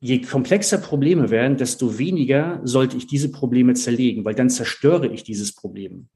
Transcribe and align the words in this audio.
Je 0.00 0.20
komplexer 0.20 0.76
Probleme 0.76 1.30
werden, 1.30 1.56
desto 1.56 1.98
weniger 1.98 2.60
sollte 2.64 2.98
ich 2.98 3.06
diese 3.06 3.30
Probleme 3.30 3.72
zerlegen, 3.72 4.26
weil 4.26 4.34
dann 4.34 4.50
zerstöre 4.50 5.06
ich 5.06 5.24
dieses 5.24 5.54
Problem. 5.54 6.08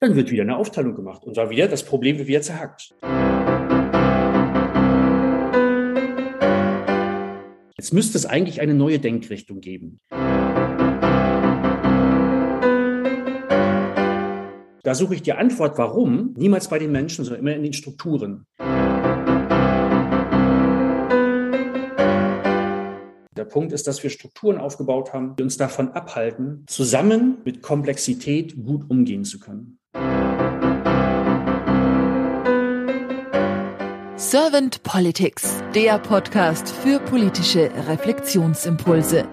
Dann 0.00 0.16
wird 0.16 0.30
wieder 0.30 0.42
eine 0.42 0.54
Aufteilung 0.54 0.94
gemacht 0.94 1.24
und 1.24 1.38
dann 1.38 1.48
wieder 1.48 1.66
das 1.66 1.82
Problem 1.82 2.18
wird 2.18 2.28
wieder 2.28 2.42
zerhackt. 2.42 2.94
Jetzt 7.78 7.94
müsste 7.94 8.18
es 8.18 8.26
eigentlich 8.26 8.60
eine 8.60 8.74
neue 8.74 8.98
Denkrichtung 8.98 9.60
geben. 9.60 10.00
Da 14.82 14.94
suche 14.94 15.14
ich 15.14 15.22
die 15.22 15.32
Antwort, 15.34 15.78
warum, 15.78 16.34
niemals 16.36 16.68
bei 16.68 16.78
den 16.78 16.92
Menschen, 16.92 17.24
sondern 17.24 17.40
immer 17.40 17.54
in 17.54 17.62
den 17.62 17.72
Strukturen. 17.72 18.46
Der 23.36 23.44
Punkt 23.44 23.72
ist, 23.72 23.86
dass 23.86 24.02
wir 24.02 24.10
Strukturen 24.10 24.58
aufgebaut 24.58 25.12
haben, 25.12 25.34
die 25.36 25.42
uns 25.42 25.56
davon 25.56 25.92
abhalten, 25.92 26.64
zusammen 26.66 27.38
mit 27.44 27.62
Komplexität 27.62 28.54
gut 28.62 28.90
umgehen 28.90 29.24
zu 29.24 29.38
können. 29.38 29.78
Servant 34.16 34.82
Politics, 34.82 35.64
der 35.74 35.98
Podcast 35.98 36.68
für 36.68 37.00
politische 37.00 37.70
Reflexionsimpulse. 37.88 39.26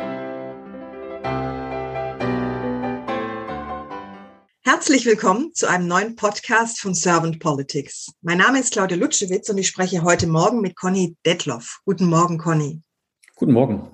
Herzlich 4.67 5.05
willkommen 5.05 5.53
zu 5.53 5.66
einem 5.70 5.88
neuen 5.88 6.17
Podcast 6.17 6.81
von 6.81 6.94
Servant 6.94 7.39
Politics. 7.39 8.12
Mein 8.21 8.39
Name 8.39 8.59
ist 8.59 8.73
Claudia 8.73 8.98
Lutschewitz 8.98 9.48
und 9.48 9.58
ich 9.58 9.70
spreche 9.70 10.03
heute 10.03 10.27
Morgen 10.27 10.59
mit 10.59 10.75
Conny 10.75 11.16
Detloff. 11.25 11.80
Guten 11.85 12.08
Morgen, 12.08 12.38
Conny. 12.38 12.81
Guten 13.38 13.53
Morgen. 13.53 13.89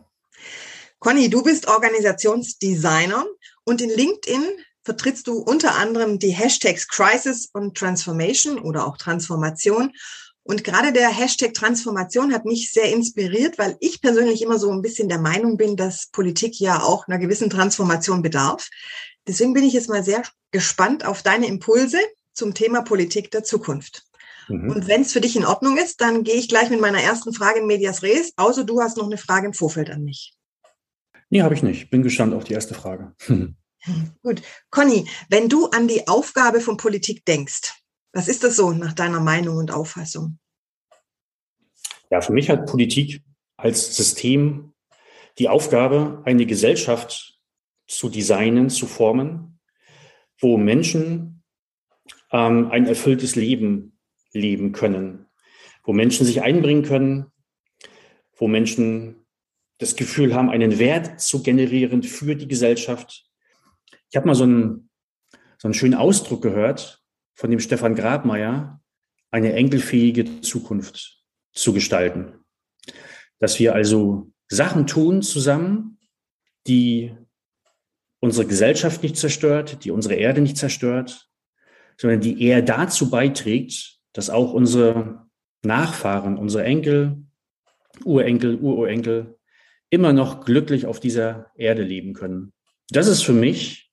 Conny, 0.98 1.30
du 1.30 1.44
bist 1.44 1.68
Organisationsdesigner 1.68 3.24
und 3.66 3.82
in 3.82 3.92
LinkedIn 3.92 4.44
vertrittst 4.84 5.28
du 5.28 5.38
unter 5.44 5.76
anderem 5.76 6.18
die 6.18 6.32
Hashtags 6.32 6.88
Crisis 6.88 7.52
und 7.54 7.78
Transformation 7.78 8.58
oder 8.58 8.88
auch 8.88 8.98
Transformation. 8.98 9.92
Und 10.42 10.64
gerade 10.64 10.92
der 10.92 11.10
Hashtag 11.10 11.54
Transformation 11.54 12.34
hat 12.34 12.46
mich 12.46 12.72
sehr 12.72 12.92
inspiriert, 12.92 13.60
weil 13.60 13.78
ich 13.80 14.02
persönlich 14.02 14.42
immer 14.42 14.58
so 14.58 14.72
ein 14.72 14.82
bisschen 14.82 15.08
der 15.08 15.20
Meinung 15.20 15.56
bin, 15.56 15.78
dass 15.78 16.08
Politik 16.08 16.60
ja 16.60 16.82
auch 16.82 17.08
einer 17.08 17.20
gewissen 17.20 17.52
Transformation 17.52 18.24
bedarf. 18.24 18.70
Deswegen 19.28 19.54
bin 19.54 19.64
ich 19.64 19.74
jetzt 19.74 19.90
mal 19.90 20.04
sehr 20.04 20.24
gespannt 20.52 21.06
auf 21.06 21.24
deine 21.24 21.48
Impulse 21.48 21.98
zum 22.34 22.54
Thema 22.54 22.82
Politik 22.82 23.32
der 23.32 23.44
Zukunft. 23.44 24.04
Mhm. 24.48 24.70
Und 24.70 24.88
wenn 24.88 25.02
es 25.02 25.14
für 25.14 25.22
dich 25.22 25.36
in 25.36 25.46
Ordnung 25.46 25.78
ist, 25.78 26.02
dann 26.02 26.24
gehe 26.24 26.36
ich 26.36 26.50
gleich 26.50 26.70
mit 26.70 26.82
meiner 26.82 27.02
ersten 27.02 27.34
Frage 27.34 27.60
in 27.60 27.68
Medias 27.68 28.04
Res, 28.04 28.34
außer 28.36 28.64
du 28.64 28.82
hast 28.82 28.98
noch 28.98 29.06
eine 29.06 29.18
Frage 29.18 29.48
im 29.48 29.54
Vorfeld 29.54 29.90
an 29.90 30.04
mich. 30.04 30.34
Nee, 31.30 31.42
habe 31.42 31.56
ich 31.56 31.64
nicht. 31.64 31.90
Bin 31.90 32.04
gespannt 32.04 32.34
auf 32.34 32.44
die 32.44 32.54
erste 32.54 32.74
Frage. 32.74 33.16
Gut. 34.24 34.42
Conny, 34.70 35.08
wenn 35.30 35.50
du 35.50 35.68
an 35.68 35.88
die 35.88 36.08
Aufgabe 36.08 36.62
von 36.62 36.78
Politik 36.78 37.26
denkst, 37.26 37.74
was 38.14 38.28
ist 38.28 38.44
das 38.44 38.56
so 38.56 38.72
nach 38.72 38.94
deiner 38.94 39.20
Meinung 39.20 39.58
und 39.58 39.72
Auffassung? 39.72 40.38
Ja, 42.12 42.22
für 42.22 42.34
mich 42.34 42.50
hat 42.50 42.68
Politik 42.68 43.24
als 43.58 43.96
System 43.96 44.74
die 45.40 45.50
Aufgabe, 45.50 46.22
eine 46.26 46.46
Gesellschaft 46.46 47.33
zu 47.98 48.10
designen, 48.10 48.70
zu 48.70 48.86
formen, 48.86 49.60
wo 50.40 50.58
Menschen 50.58 51.44
ähm, 52.32 52.70
ein 52.72 52.86
erfülltes 52.86 53.36
Leben 53.36 53.98
leben 54.34 54.72
können, 54.72 55.28
wo 55.84 55.94
Menschen 55.94 56.26
sich 56.26 56.42
einbringen 56.42 56.84
können, 56.84 57.28
wo 58.36 58.48
Menschen 58.48 59.26
das 59.78 59.96
Gefühl 59.96 60.34
haben, 60.34 60.50
einen 60.50 60.80
Wert 60.80 61.20
zu 61.22 61.44
generieren 61.44 62.04
für 62.04 62.36
die 62.36 62.48
Gesellschaft. 62.48 63.26
Ich 64.10 64.16
habe 64.16 64.28
mal 64.28 64.36
so 64.36 64.44
einen, 64.44 64.90
so 65.58 65.68
einen 65.68 65.74
schönen 65.74 65.96
Ausdruck 65.96 66.42
gehört 66.42 67.04
von 67.36 67.50
dem 67.50 67.60
Stefan 67.60 67.96
Grabmeier, 67.96 68.82
eine 69.32 69.54
enkelfähige 69.54 70.42
Zukunft 70.42 71.24
zu 71.54 71.74
gestalten. 71.74 72.34
Dass 73.40 73.60
wir 73.60 73.74
also 73.74 74.32
Sachen 74.48 74.88
tun 74.88 75.22
zusammen, 75.22 76.00
die 76.68 77.16
unsere 78.24 78.48
Gesellschaft 78.48 79.04
nicht 79.04 79.18
zerstört, 79.18 79.84
die 79.84 79.92
unsere 79.92 80.16
Erde 80.16 80.40
nicht 80.40 80.56
zerstört, 80.56 81.28
sondern 81.98 82.22
die 82.22 82.42
eher 82.42 82.62
dazu 82.62 83.10
beiträgt, 83.10 84.00
dass 84.14 84.30
auch 84.30 84.54
unsere 84.54 85.28
Nachfahren, 85.62 86.38
unsere 86.38 86.64
Enkel, 86.64 87.26
Urenkel, 88.06 88.56
Ururenkel 88.62 89.38
immer 89.90 90.14
noch 90.14 90.46
glücklich 90.46 90.86
auf 90.86 91.02
dieser 91.02 91.52
Erde 91.56 91.84
leben 91.84 92.14
können. 92.14 92.54
Das 92.88 93.08
ist 93.08 93.24
für 93.24 93.34
mich 93.34 93.92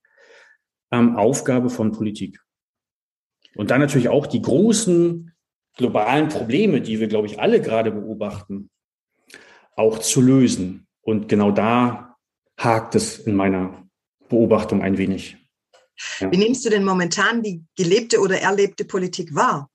ähm, 0.93 1.17
Aufgabe 1.17 1.69
von 1.69 1.91
Politik. 1.91 2.41
Und 3.57 3.73
dann 3.73 3.81
natürlich 3.81 4.11
auch 4.11 4.29
die 4.29 4.43
großen 4.43 5.35
globalen 5.77 6.29
Probleme, 6.29 6.81
die 6.81 7.01
wir, 7.01 7.09
glaube 7.09 7.27
ich, 7.27 7.41
alle 7.41 7.61
gerade 7.61 7.91
beobachten, 7.91 8.71
auch 9.75 9.99
zu 9.99 10.21
lösen. 10.21 10.87
Und 11.01 11.29
genau 11.29 11.51
da 11.51 12.17
hakt 12.57 12.95
es 12.95 13.19
in 13.19 13.35
meiner 13.35 13.90
Beobachtung 14.31 14.81
ein 14.83 14.97
wenig. 14.97 15.37
Ja. 16.19 16.33
Wie 16.33 16.39
nimmst 16.39 16.65
du 16.65 16.71
denn 16.71 16.85
momentan 16.85 17.43
die 17.43 17.63
gelebte 17.77 18.21
oder 18.21 18.41
erlebte 18.41 18.87
Politik 18.87 19.35
wahr? 19.35 19.71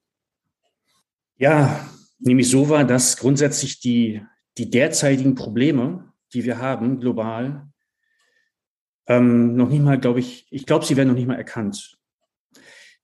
Ja, 1.37 1.87
nehme 2.17 2.41
ich 2.41 2.49
so 2.49 2.69
wahr, 2.69 2.83
dass 2.83 3.17
grundsätzlich 3.17 3.79
die, 3.79 4.21
die 4.57 4.71
derzeitigen 4.71 5.35
Probleme, 5.35 6.11
die 6.33 6.43
wir 6.43 6.57
haben, 6.57 6.99
global, 6.99 7.67
ähm, 9.07 9.55
noch 9.55 9.69
nicht 9.69 9.83
mal, 9.83 9.99
glaube 9.99 10.19
ich, 10.19 10.47
ich 10.49 10.65
glaube, 10.65 10.85
sie 10.85 10.97
werden 10.97 11.09
noch 11.09 11.15
nicht 11.15 11.27
mal 11.27 11.35
erkannt. 11.35 11.97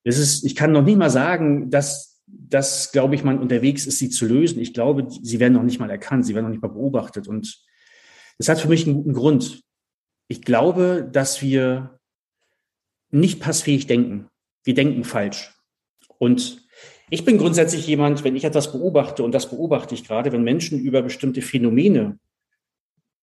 Es 0.03 0.17
ist, 0.17 0.43
ich 0.43 0.55
kann 0.55 0.71
noch 0.71 0.81
nicht 0.81 0.97
mal 0.97 1.11
sagen, 1.11 1.69
dass, 1.69 2.23
dass, 2.25 2.91
glaube 2.91 3.13
ich, 3.13 3.23
man 3.23 3.37
unterwegs 3.37 3.85
ist, 3.85 3.99
sie 3.99 4.09
zu 4.09 4.25
lösen. 4.25 4.59
Ich 4.59 4.73
glaube, 4.73 5.07
sie 5.09 5.39
werden 5.39 5.53
noch 5.53 5.63
nicht 5.63 5.79
mal 5.79 5.91
erkannt, 5.91 6.25
sie 6.25 6.33
werden 6.33 6.45
noch 6.45 6.51
nicht 6.51 6.63
mal 6.63 6.69
beobachtet. 6.69 7.27
Und 7.27 7.63
das 8.39 8.49
hat 8.49 8.59
für 8.59 8.69
mich 8.69 8.87
einen 8.87 8.95
guten 8.95 9.13
Grund 9.13 9.61
ich 10.31 10.43
glaube, 10.43 11.09
dass 11.11 11.41
wir 11.41 11.99
nicht 13.09 13.41
passfähig 13.41 13.85
denken. 13.85 14.29
Wir 14.63 14.73
denken 14.73 15.03
falsch. 15.03 15.53
Und 16.19 16.65
ich 17.09 17.25
bin 17.25 17.37
grundsätzlich 17.37 17.85
jemand, 17.85 18.23
wenn 18.23 18.37
ich 18.37 18.45
etwas 18.45 18.71
beobachte, 18.71 19.23
und 19.23 19.33
das 19.33 19.49
beobachte 19.49 19.93
ich 19.93 20.05
gerade, 20.05 20.31
wenn 20.31 20.43
Menschen 20.43 20.79
über 20.79 21.01
bestimmte 21.01 21.41
Phänomene 21.41 22.17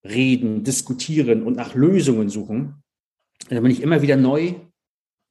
reden, 0.03 0.63
diskutieren 0.63 1.41
und 1.41 1.55
nach 1.55 1.73
Lösungen 1.73 2.29
suchen, 2.29 2.83
dann 3.49 3.63
bin 3.63 3.71
ich 3.71 3.81
immer 3.81 4.03
wieder 4.03 4.15
neu 4.15 4.53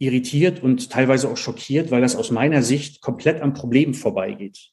irritiert 0.01 0.61
und 0.61 0.91
teilweise 0.91 1.29
auch 1.29 1.37
schockiert, 1.37 1.93
weil 1.93 2.01
das 2.01 2.17
aus 2.17 2.33
meiner 2.33 2.65
Sicht 2.65 3.03
komplett 3.03 3.41
am 3.41 3.55
Problem 3.55 3.95
vorbeigeht. 3.95 4.73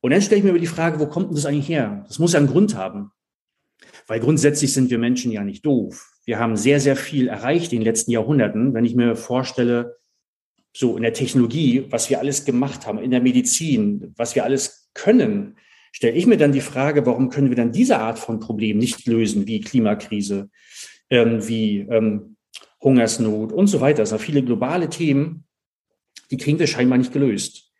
Und 0.00 0.10
dann 0.10 0.22
stelle 0.22 0.38
ich 0.38 0.44
mir 0.44 0.50
über 0.50 0.58
die 0.58 0.66
Frage, 0.66 0.98
wo 0.98 1.06
kommt 1.06 1.28
denn 1.28 1.36
das 1.36 1.46
eigentlich 1.46 1.68
her? 1.68 2.04
Das 2.08 2.18
muss 2.18 2.32
ja 2.32 2.40
einen 2.40 2.48
Grund 2.48 2.74
haben. 2.74 3.12
Weil 4.06 4.20
grundsätzlich 4.20 4.72
sind 4.72 4.90
wir 4.90 4.98
Menschen 4.98 5.32
ja 5.32 5.42
nicht 5.42 5.66
doof. 5.66 6.12
Wir 6.24 6.38
haben 6.38 6.56
sehr, 6.56 6.80
sehr 6.80 6.96
viel 6.96 7.28
erreicht 7.28 7.72
in 7.72 7.80
den 7.80 7.86
letzten 7.86 8.10
Jahrhunderten. 8.10 8.74
Wenn 8.74 8.84
ich 8.84 8.94
mir 8.94 9.16
vorstelle, 9.16 9.96
so 10.72 10.96
in 10.96 11.02
der 11.02 11.14
Technologie, 11.14 11.86
was 11.90 12.10
wir 12.10 12.18
alles 12.18 12.44
gemacht 12.44 12.86
haben, 12.86 12.98
in 12.98 13.10
der 13.10 13.22
Medizin, 13.22 14.12
was 14.16 14.34
wir 14.34 14.44
alles 14.44 14.90
können, 14.94 15.56
stelle 15.90 16.14
ich 16.14 16.26
mir 16.26 16.36
dann 16.36 16.52
die 16.52 16.60
Frage, 16.60 17.06
warum 17.06 17.30
können 17.30 17.48
wir 17.48 17.56
dann 17.56 17.72
diese 17.72 17.98
Art 17.98 18.18
von 18.18 18.40
Problemen 18.40 18.78
nicht 18.78 19.06
lösen, 19.06 19.46
wie 19.46 19.60
Klimakrise, 19.60 20.50
ähm, 21.08 21.48
wie 21.48 21.78
ähm, 21.78 22.36
Hungersnot 22.82 23.52
und 23.52 23.68
so 23.68 23.80
weiter. 23.80 24.02
Das 24.02 24.10
sind 24.10 24.20
viele 24.20 24.42
globale 24.42 24.90
Themen, 24.90 25.44
die 26.30 26.36
kriegen 26.36 26.58
wir 26.58 26.66
scheinbar 26.66 26.98
nicht 26.98 27.12
gelöst. 27.12 27.72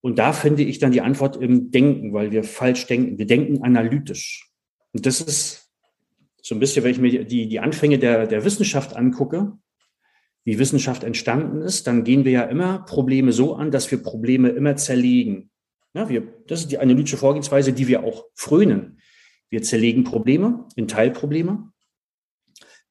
Und 0.00 0.18
da 0.18 0.32
finde 0.32 0.62
ich 0.62 0.78
dann 0.78 0.92
die 0.92 1.02
Antwort 1.02 1.36
im 1.36 1.70
Denken, 1.70 2.14
weil 2.14 2.32
wir 2.32 2.42
falsch 2.44 2.86
denken. 2.86 3.18
Wir 3.18 3.26
denken 3.26 3.62
analytisch. 3.62 4.49
Und 4.92 5.06
das 5.06 5.20
ist 5.20 5.70
so 6.42 6.54
ein 6.54 6.60
bisschen, 6.60 6.84
wenn 6.84 6.92
ich 6.92 6.98
mir 6.98 7.24
die, 7.24 7.48
die 7.48 7.60
Anfänge 7.60 7.98
der, 7.98 8.26
der 8.26 8.44
Wissenschaft 8.44 8.96
angucke, 8.96 9.52
wie 10.44 10.58
Wissenschaft 10.58 11.04
entstanden 11.04 11.62
ist, 11.62 11.86
dann 11.86 12.04
gehen 12.04 12.24
wir 12.24 12.32
ja 12.32 12.42
immer 12.44 12.80
Probleme 12.80 13.32
so 13.32 13.54
an, 13.54 13.70
dass 13.70 13.90
wir 13.90 14.02
Probleme 14.02 14.48
immer 14.48 14.76
zerlegen. 14.76 15.50
Ja, 15.92 16.08
wir, 16.08 16.22
das 16.46 16.60
ist 16.60 16.70
die 16.70 16.78
analytische 16.78 17.16
Vorgehensweise, 17.16 17.72
die 17.72 17.88
wir 17.88 18.04
auch 18.04 18.24
frönen. 18.34 19.00
Wir 19.50 19.62
zerlegen 19.62 20.04
Probleme 20.04 20.66
in 20.76 20.88
Teilprobleme, 20.88 21.72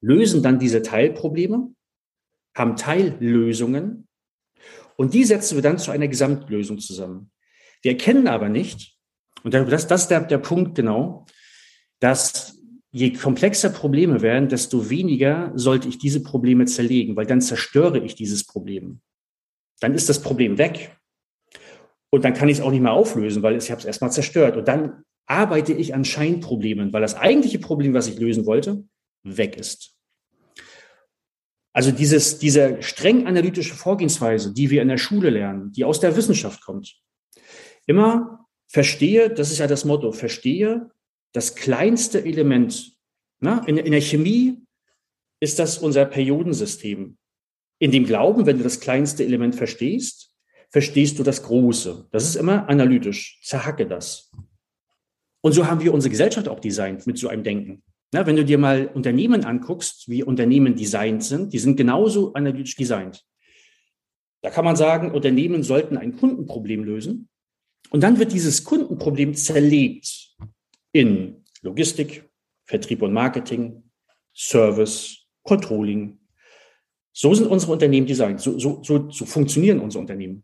lösen 0.01 0.43
dann 0.43 0.59
diese 0.59 0.81
Teilprobleme, 0.81 1.73
haben 2.55 2.75
Teillösungen 2.75 4.07
und 4.97 5.13
die 5.13 5.23
setzen 5.23 5.55
wir 5.55 5.61
dann 5.61 5.79
zu 5.79 5.91
einer 5.91 6.09
Gesamtlösung 6.09 6.79
zusammen. 6.79 7.31
Wir 7.81 7.91
erkennen 7.91 8.27
aber 8.27 8.49
nicht, 8.49 8.97
und 9.43 9.53
das, 9.53 9.87
das 9.87 10.01
ist 10.03 10.07
der, 10.09 10.21
der 10.21 10.37
Punkt 10.37 10.75
genau, 10.75 11.25
dass 11.99 12.59
je 12.91 13.13
komplexer 13.13 13.69
Probleme 13.69 14.21
werden, 14.21 14.49
desto 14.49 14.89
weniger 14.89 15.51
sollte 15.55 15.87
ich 15.87 15.97
diese 15.99 16.23
Probleme 16.23 16.65
zerlegen, 16.65 17.15
weil 17.15 17.25
dann 17.25 17.41
zerstöre 17.41 17.99
ich 17.99 18.15
dieses 18.15 18.45
Problem. 18.45 19.01
Dann 19.79 19.93
ist 19.93 20.09
das 20.09 20.21
Problem 20.21 20.57
weg. 20.57 20.97
Und 22.09 22.25
dann 22.25 22.33
kann 22.33 22.49
ich 22.49 22.57
es 22.57 22.63
auch 22.63 22.71
nicht 22.71 22.81
mehr 22.81 22.93
auflösen, 22.93 23.43
weil 23.43 23.55
ich 23.55 23.69
habe 23.69 23.79
es 23.79 23.85
erstmal 23.85 24.11
zerstört. 24.11 24.57
Und 24.57 24.67
dann 24.67 25.03
arbeite 25.27 25.73
ich 25.73 25.93
an 25.93 26.05
Scheinproblemen, 26.05 26.91
weil 26.91 27.01
das 27.01 27.15
eigentliche 27.15 27.59
Problem, 27.59 27.93
was 27.93 28.07
ich 28.07 28.17
lösen 28.17 28.47
wollte, 28.47 28.83
weg 29.23 29.57
ist. 29.57 29.95
Also 31.71 31.91
dieses, 31.91 32.39
diese 32.39 32.81
streng 32.81 33.27
analytische 33.27 33.75
Vorgehensweise, 33.75 34.53
die 34.53 34.71
wir 34.71 34.81
in 34.81 34.87
der 34.87 34.97
Schule 34.97 35.29
lernen, 35.29 35.71
die 35.71 35.85
aus 35.85 35.99
der 35.99 36.15
Wissenschaft 36.15 36.61
kommt, 36.61 36.99
immer 37.85 38.47
verstehe, 38.67 39.29
das 39.29 39.51
ist 39.51 39.59
ja 39.59 39.67
das 39.67 39.85
Motto, 39.85 40.11
verstehe 40.11 40.89
das 41.33 41.55
kleinste 41.55 42.23
Element. 42.23 42.93
Na, 43.39 43.63
in, 43.65 43.77
in 43.77 43.91
der 43.91 44.01
Chemie 44.01 44.57
ist 45.39 45.59
das 45.59 45.77
unser 45.77 46.05
Periodensystem. 46.05 47.17
In 47.79 47.91
dem 47.91 48.05
Glauben, 48.05 48.45
wenn 48.45 48.57
du 48.57 48.63
das 48.63 48.79
kleinste 48.79 49.23
Element 49.23 49.55
verstehst, 49.55 50.35
verstehst 50.69 51.17
du 51.17 51.23
das 51.23 51.43
Große. 51.43 52.07
Das 52.11 52.25
ist 52.25 52.35
immer 52.35 52.67
analytisch. 52.67 53.39
Zerhacke 53.43 53.87
das. 53.87 54.31
Und 55.41 55.53
so 55.53 55.67
haben 55.67 55.81
wir 55.81 55.93
unsere 55.93 56.11
Gesellschaft 56.11 56.49
auch 56.49 56.59
designt 56.59 57.07
mit 57.07 57.17
so 57.17 57.29
einem 57.29 57.43
Denken. 57.43 57.83
Na, 58.11 58.25
wenn 58.25 58.35
du 58.35 58.43
dir 58.43 58.57
mal 58.57 58.87
Unternehmen 58.87 59.45
anguckst, 59.45 60.09
wie 60.09 60.23
Unternehmen 60.23 60.75
designt 60.75 61.23
sind, 61.23 61.53
die 61.53 61.59
sind 61.59 61.77
genauso 61.77 62.33
analytisch 62.33 62.75
designt. 62.75 63.23
Da 64.41 64.49
kann 64.49 64.65
man 64.65 64.75
sagen, 64.75 65.11
Unternehmen 65.11 65.63
sollten 65.63 65.95
ein 65.95 66.17
Kundenproblem 66.17 66.83
lösen. 66.83 67.29
Und 67.91 68.01
dann 68.01 68.19
wird 68.19 68.33
dieses 68.33 68.63
Kundenproblem 68.63 69.35
zerlegt 69.35 70.28
in 70.91 71.43
Logistik, 71.61 72.29
Vertrieb 72.65 73.01
und 73.01 73.13
Marketing, 73.13 73.83
Service, 74.35 75.25
Controlling. 75.43 76.19
So 77.11 77.33
sind 77.33 77.47
unsere 77.47 77.73
Unternehmen 77.73 78.07
designt. 78.07 78.39
So, 78.39 78.57
so, 78.57 78.81
so, 78.83 79.09
so 79.09 79.25
funktionieren 79.25 79.79
unsere 79.79 80.01
Unternehmen. 80.01 80.43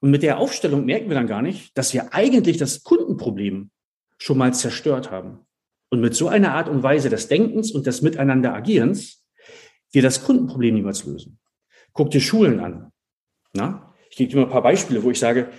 Und 0.00 0.10
mit 0.10 0.22
der 0.22 0.38
Aufstellung 0.38 0.84
merken 0.84 1.08
wir 1.08 1.14
dann 1.14 1.26
gar 1.26 1.42
nicht, 1.42 1.76
dass 1.76 1.92
wir 1.92 2.14
eigentlich 2.14 2.56
das 2.56 2.82
Kundenproblem 2.82 3.70
schon 4.16 4.38
mal 4.38 4.54
zerstört 4.54 5.10
haben. 5.10 5.46
Und 5.90 6.00
mit 6.00 6.14
so 6.14 6.28
einer 6.28 6.54
Art 6.54 6.68
und 6.68 6.82
Weise 6.82 7.08
des 7.08 7.28
Denkens 7.28 7.72
und 7.72 7.86
des 7.86 8.02
Miteinander 8.02 8.54
Agierens 8.54 9.24
wir 9.90 10.02
das 10.02 10.22
Kundenproblem 10.24 10.74
niemals 10.74 11.04
lösen. 11.04 11.38
Guck 11.92 12.10
dir 12.10 12.20
Schulen 12.20 12.60
an. 12.60 12.92
Na? 13.54 13.94
Ich 14.10 14.16
gebe 14.16 14.30
dir 14.30 14.36
mal 14.36 14.44
ein 14.44 14.50
paar 14.50 14.62
Beispiele, 14.62 15.02
wo 15.02 15.10
ich 15.10 15.18
sage, 15.18 15.50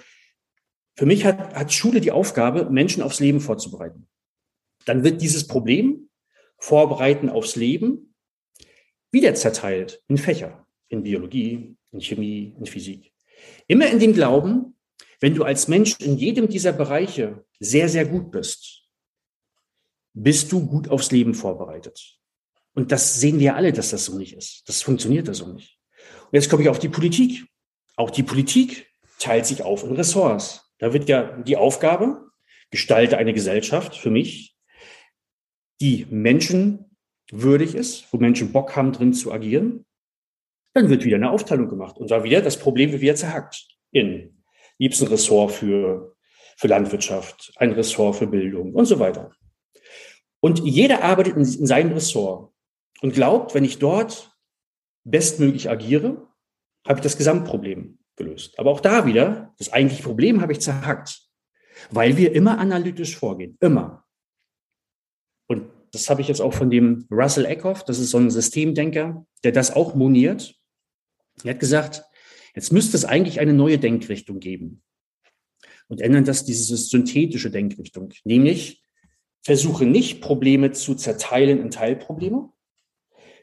für 1.00 1.06
mich 1.06 1.24
hat, 1.24 1.56
hat 1.56 1.72
Schule 1.72 2.02
die 2.02 2.12
Aufgabe, 2.12 2.70
Menschen 2.70 3.02
aufs 3.02 3.22
Leben 3.22 3.40
vorzubereiten. 3.40 4.10
Dann 4.84 5.06
wird 5.06 5.22
dieses 5.22 5.48
Problem, 5.48 6.10
Vorbereiten 6.58 7.30
aufs 7.30 7.56
Leben, 7.56 8.14
wieder 9.10 9.34
zerteilt 9.34 10.04
in 10.10 10.18
Fächer, 10.18 10.68
in 10.90 11.04
Biologie, 11.04 11.78
in 11.94 12.02
Chemie, 12.02 12.54
in 12.60 12.66
Physik. 12.66 13.14
Immer 13.68 13.88
in 13.88 14.00
dem 14.00 14.12
Glauben, 14.12 14.76
wenn 15.22 15.36
du 15.36 15.46
als 15.46 15.70
Mensch 15.70 15.96
in 16.02 16.18
jedem 16.18 16.50
dieser 16.50 16.74
Bereiche 16.74 17.46
sehr, 17.62 17.88
sehr 17.88 18.04
gut 18.04 18.30
bist, 18.30 18.84
bist 20.14 20.52
du 20.52 20.68
gut 20.68 20.90
aufs 20.90 21.12
Leben 21.12 21.34
vorbereitet. 21.34 22.20
Und 22.74 22.92
das 22.92 23.22
sehen 23.22 23.40
wir 23.40 23.56
alle, 23.56 23.72
dass 23.72 23.92
das 23.92 24.04
so 24.04 24.18
nicht 24.18 24.34
ist. 24.34 24.68
Das 24.68 24.82
funktioniert 24.82 25.30
da 25.30 25.34
so 25.34 25.48
nicht. 25.48 25.80
Und 26.26 26.34
jetzt 26.34 26.50
komme 26.50 26.64
ich 26.64 26.68
auf 26.68 26.80
die 26.80 26.90
Politik. 26.90 27.48
Auch 27.96 28.10
die 28.10 28.24
Politik 28.24 28.92
teilt 29.18 29.46
sich 29.46 29.64
auf 29.64 29.86
in 29.86 29.94
Ressorts. 29.94 30.66
Da 30.80 30.94
wird 30.94 31.08
ja 31.08 31.38
die 31.42 31.58
Aufgabe, 31.58 32.32
gestalte 32.72 33.18
eine 33.18 33.34
Gesellschaft 33.34 33.96
für 33.96 34.10
mich, 34.10 34.56
die 35.82 36.06
menschenwürdig 36.10 37.76
ist, 37.76 38.12
wo 38.12 38.18
Menschen 38.18 38.52
Bock 38.52 38.76
haben, 38.76 38.92
drin 38.92 39.14
zu 39.14 39.32
agieren. 39.32 39.86
Dann 40.74 40.90
wird 40.90 41.06
wieder 41.06 41.18
eine 41.18 41.32
Aufteilung 41.32 41.70
gemacht. 41.70 41.98
Und 41.98 42.12
da 42.12 42.24
wieder 42.24 42.42
das 42.42 42.58
Problem 42.58 42.92
wird 42.92 43.02
wieder 43.02 43.16
zerhackt 43.16 43.68
in 43.92 44.44
liebsten 44.78 45.08
Ressort 45.08 45.52
für, 45.52 46.16
für 46.58 46.68
Landwirtschaft, 46.68 47.52
ein 47.58 47.72
Ressort 47.72 48.16
für 48.16 48.28
Bildung 48.28 48.74
und 48.74 48.86
so 48.86 49.00
weiter. 49.00 49.32
Und 50.40 50.60
jeder 50.60 51.04
arbeitet 51.04 51.36
in, 51.36 51.44
in 51.44 51.68
seinem 51.68 51.92
Ressort 51.92 52.54
und 53.02 53.14
glaubt, 53.14 53.54
wenn 53.54 53.66
ich 53.66 53.80
dort 53.80 54.38
bestmöglich 55.04 55.70
agiere, 55.70 56.28
habe 56.88 57.00
ich 57.00 57.04
das 57.04 57.18
Gesamtproblem 57.18 57.99
gelöst. 58.20 58.60
Aber 58.60 58.70
auch 58.70 58.82
da 58.82 59.08
wieder, 59.08 59.56
das 59.58 59.74
eigentliche 59.74 60.04
Problem 60.04 60.42
habe 60.42 60.52
ich 60.52 60.62
zerhackt, 60.62 61.24
weil 61.90 62.18
wir 62.18 62.34
immer 62.34 62.60
analytisch 62.60 63.18
vorgehen, 63.18 63.58
immer. 63.60 64.06
Und 65.48 65.72
das 65.92 66.10
habe 66.10 66.22
ich 66.22 66.28
jetzt 66.28 66.42
auch 66.42 66.54
von 66.54 66.70
dem 66.70 67.08
Russell 67.10 67.46
Eckhoff, 67.46 67.84
das 67.84 67.98
ist 67.98 68.12
so 68.12 68.20
ein 68.20 68.30
Systemdenker, 68.30 69.26
der 69.44 69.52
das 69.52 69.76
auch 69.76 69.96
moniert. 69.96 70.54
Er 71.44 71.54
hat 71.54 71.60
gesagt, 71.60 72.04
jetzt 72.54 72.72
müsste 72.72 72.96
es 72.96 73.06
eigentlich 73.06 73.40
eine 73.40 73.54
neue 73.54 73.80
Denkrichtung 73.80 74.40
geben. 74.40 74.84
Und 75.88 76.02
ändern 76.02 76.26
das 76.26 76.46
diese 76.46 76.78
synthetische 76.78 77.50
Denkrichtung, 77.50 78.14
nämlich 78.24 78.84
versuche 79.42 79.86
nicht, 79.86 80.22
Probleme 80.22 80.72
zu 80.72 80.94
zerteilen 80.94 81.60
in 81.60 81.72
Teilprobleme. 81.72 82.52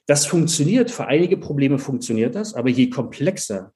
Das 0.06 0.26
funktioniert, 0.26 0.92
für 0.92 1.06
einige 1.06 1.36
Probleme 1.36 1.80
funktioniert 1.80 2.36
das, 2.36 2.54
aber 2.54 2.68
je 2.68 2.88
komplexer, 2.90 3.74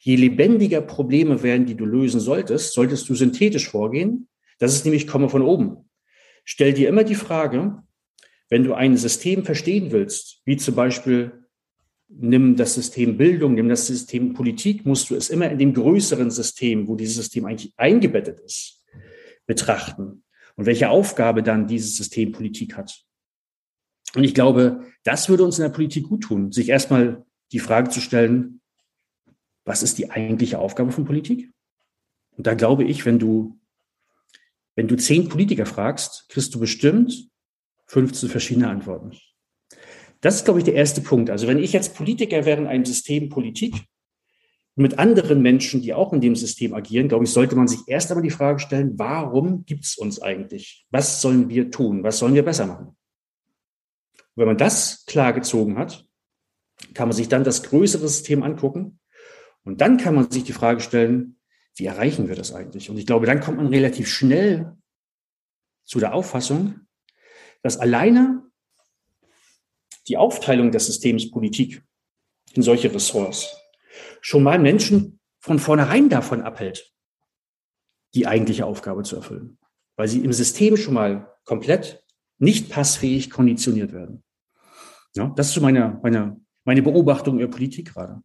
je 0.00 0.16
lebendiger 0.16 0.80
Probleme 0.80 1.42
werden, 1.42 1.66
die 1.66 1.76
du 1.76 1.84
lösen 1.84 2.20
solltest, 2.20 2.72
solltest 2.72 3.08
du 3.08 3.14
synthetisch 3.14 3.68
vorgehen. 3.68 4.28
Das 4.58 4.74
ist 4.74 4.84
nämlich 4.84 5.06
komme 5.06 5.28
von 5.28 5.42
oben. 5.42 5.88
Stell 6.44 6.72
dir 6.72 6.88
immer 6.88 7.04
die 7.04 7.14
Frage, 7.14 7.82
wenn 8.48 8.64
du 8.64 8.74
ein 8.74 8.96
System 8.96 9.44
verstehen 9.44 9.92
willst, 9.92 10.40
wie 10.44 10.56
zum 10.56 10.74
Beispiel 10.74 11.44
nimm 12.08 12.56
das 12.56 12.74
System 12.74 13.18
Bildung, 13.18 13.54
nimm 13.54 13.68
das 13.68 13.86
System 13.86 14.32
Politik, 14.32 14.84
musst 14.84 15.10
du 15.10 15.14
es 15.14 15.28
immer 15.28 15.50
in 15.50 15.58
dem 15.58 15.74
größeren 15.74 16.30
System, 16.30 16.88
wo 16.88 16.96
dieses 16.96 17.16
System 17.16 17.44
eigentlich 17.44 17.72
eingebettet 17.76 18.40
ist, 18.40 18.82
betrachten 19.46 20.24
und 20.56 20.66
welche 20.66 20.88
Aufgabe 20.88 21.42
dann 21.42 21.68
dieses 21.68 21.96
System 21.96 22.32
Politik 22.32 22.76
hat. 22.76 23.04
Und 24.16 24.24
ich 24.24 24.34
glaube, 24.34 24.86
das 25.04 25.28
würde 25.28 25.44
uns 25.44 25.58
in 25.58 25.62
der 25.62 25.70
Politik 25.70 26.08
gut 26.08 26.22
tun, 26.22 26.50
sich 26.50 26.70
erstmal 26.70 27.24
die 27.52 27.60
Frage 27.60 27.90
zu 27.90 28.00
stellen, 28.00 28.59
was 29.70 29.84
ist 29.84 29.98
die 29.98 30.10
eigentliche 30.10 30.58
Aufgabe 30.58 30.90
von 30.90 31.04
Politik? 31.04 31.48
Und 32.36 32.44
da 32.48 32.54
glaube 32.54 32.82
ich, 32.82 33.06
wenn 33.06 33.20
du, 33.20 33.56
wenn 34.74 34.88
du 34.88 34.96
zehn 34.96 35.28
Politiker 35.28 35.64
fragst, 35.64 36.28
kriegst 36.28 36.52
du 36.52 36.58
bestimmt 36.58 37.30
15 37.86 38.28
verschiedene 38.28 38.68
Antworten. 38.68 39.16
Das 40.22 40.34
ist, 40.34 40.44
glaube 40.44 40.58
ich, 40.58 40.64
der 40.64 40.74
erste 40.74 41.02
Punkt. 41.02 41.30
Also 41.30 41.46
wenn 41.46 41.60
ich 41.60 41.72
jetzt 41.72 41.94
Politiker 41.94 42.44
wäre 42.46 42.60
in 42.60 42.66
einem 42.66 42.84
System 42.84 43.28
Politik, 43.28 43.76
mit 44.74 44.98
anderen 44.98 45.40
Menschen, 45.40 45.82
die 45.82 45.94
auch 45.94 46.12
in 46.12 46.20
dem 46.20 46.34
System 46.34 46.74
agieren, 46.74 47.06
glaube 47.06 47.24
ich, 47.24 47.30
sollte 47.30 47.54
man 47.54 47.68
sich 47.68 47.80
erst 47.86 48.10
einmal 48.10 48.24
die 48.24 48.30
Frage 48.30 48.58
stellen, 48.58 48.98
warum 48.98 49.64
gibt 49.66 49.84
es 49.84 49.96
uns 49.96 50.20
eigentlich? 50.20 50.84
Was 50.90 51.22
sollen 51.22 51.48
wir 51.48 51.70
tun? 51.70 52.02
Was 52.02 52.18
sollen 52.18 52.34
wir 52.34 52.44
besser 52.44 52.66
machen? 52.66 52.86
Und 52.86 52.96
wenn 54.34 54.48
man 54.48 54.58
das 54.58 55.04
klar 55.06 55.32
gezogen 55.32 55.78
hat, 55.78 56.04
kann 56.92 57.06
man 57.06 57.16
sich 57.16 57.28
dann 57.28 57.44
das 57.44 57.62
größere 57.62 58.08
System 58.08 58.42
angucken 58.42 58.99
und 59.64 59.80
dann 59.80 59.98
kann 59.98 60.14
man 60.14 60.30
sich 60.30 60.44
die 60.44 60.52
Frage 60.52 60.80
stellen, 60.80 61.36
wie 61.76 61.86
erreichen 61.86 62.28
wir 62.28 62.36
das 62.36 62.52
eigentlich? 62.52 62.90
Und 62.90 62.98
ich 62.98 63.06
glaube, 63.06 63.26
dann 63.26 63.40
kommt 63.40 63.58
man 63.58 63.68
relativ 63.68 64.08
schnell 64.08 64.76
zu 65.84 65.98
der 65.98 66.14
Auffassung, 66.14 66.80
dass 67.62 67.78
alleine 67.78 68.42
die 70.08 70.16
Aufteilung 70.16 70.70
des 70.70 70.86
Systems 70.86 71.30
Politik 71.30 71.82
in 72.54 72.62
solche 72.62 72.92
Ressorts 72.92 73.56
schon 74.20 74.42
mal 74.42 74.58
Menschen 74.58 75.20
von 75.38 75.58
vornherein 75.58 76.08
davon 76.08 76.42
abhält, 76.42 76.92
die 78.14 78.26
eigentliche 78.26 78.66
Aufgabe 78.66 79.02
zu 79.02 79.16
erfüllen, 79.16 79.58
weil 79.96 80.08
sie 80.08 80.24
im 80.24 80.32
System 80.32 80.76
schon 80.76 80.94
mal 80.94 81.32
komplett 81.44 82.04
nicht 82.38 82.70
passfähig 82.70 83.30
konditioniert 83.30 83.92
werden. 83.92 84.24
Ja, 85.14 85.32
das 85.36 85.48
ist 85.48 85.54
so 85.54 85.60
meine, 85.60 85.98
meine, 86.02 86.40
meine 86.64 86.82
Beobachtung 86.82 87.38
über 87.38 87.50
Politik 87.50 87.92
gerade. 87.92 88.22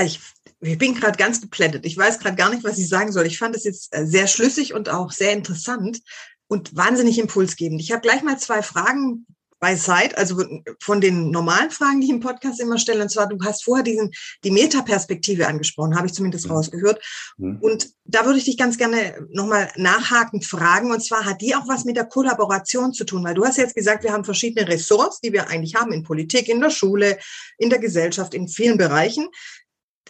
Also 0.00 0.16
ich, 0.16 0.20
ich 0.60 0.78
bin 0.78 0.94
gerade 0.94 1.18
ganz 1.18 1.40
geplättet. 1.42 1.84
Ich 1.84 1.96
weiß 1.96 2.18
gerade 2.18 2.36
gar 2.36 2.48
nicht, 2.48 2.64
was 2.64 2.78
ich 2.78 2.88
sagen 2.88 3.12
soll. 3.12 3.26
Ich 3.26 3.38
fand 3.38 3.54
es 3.54 3.64
jetzt 3.64 3.94
äh, 3.94 4.06
sehr 4.06 4.26
schlüssig 4.26 4.72
und 4.72 4.88
auch 4.88 5.12
sehr 5.12 5.32
interessant 5.32 6.00
und 6.48 6.74
wahnsinnig 6.74 7.18
impulsgebend. 7.18 7.80
Ich 7.80 7.92
habe 7.92 8.00
gleich 8.00 8.22
mal 8.22 8.38
zwei 8.38 8.62
Fragen, 8.62 9.26
bei 9.60 9.76
Side, 9.76 10.16
also 10.16 10.42
von 10.80 11.02
den 11.02 11.30
normalen 11.30 11.70
Fragen, 11.70 12.00
die 12.00 12.06
ich 12.06 12.12
im 12.12 12.20
Podcast 12.20 12.60
immer 12.60 12.78
stelle, 12.78 13.02
und 13.02 13.10
zwar, 13.10 13.28
du 13.28 13.36
hast 13.44 13.62
vorher 13.62 13.84
diesen, 13.84 14.10
die 14.42 14.50
Metaperspektive 14.50 15.46
angesprochen, 15.46 15.96
habe 15.96 16.06
ich 16.06 16.14
zumindest 16.14 16.46
mhm. 16.46 16.52
rausgehört. 16.52 17.04
Mhm. 17.36 17.58
Und 17.60 17.90
da 18.04 18.24
würde 18.24 18.38
ich 18.38 18.46
dich 18.46 18.56
ganz 18.56 18.78
gerne 18.78 19.26
nochmal 19.30 19.70
nachhakend 19.76 20.46
fragen, 20.46 20.90
und 20.90 21.04
zwar 21.04 21.26
hat 21.26 21.42
die 21.42 21.54
auch 21.54 21.68
was 21.68 21.84
mit 21.84 21.96
der 21.96 22.06
Kollaboration 22.06 22.94
zu 22.94 23.04
tun, 23.04 23.22
weil 23.22 23.34
du 23.34 23.44
hast 23.44 23.58
jetzt 23.58 23.74
gesagt, 23.74 24.02
wir 24.02 24.12
haben 24.12 24.24
verschiedene 24.24 24.66
Ressorts, 24.66 25.20
die 25.20 25.32
wir 25.32 25.48
eigentlich 25.48 25.74
haben 25.74 25.92
in 25.92 26.04
Politik, 26.04 26.48
in 26.48 26.60
der 26.60 26.70
Schule, 26.70 27.18
in 27.58 27.68
der 27.68 27.78
Gesellschaft, 27.78 28.32
in 28.32 28.48
vielen 28.48 28.78
Bereichen. 28.78 29.28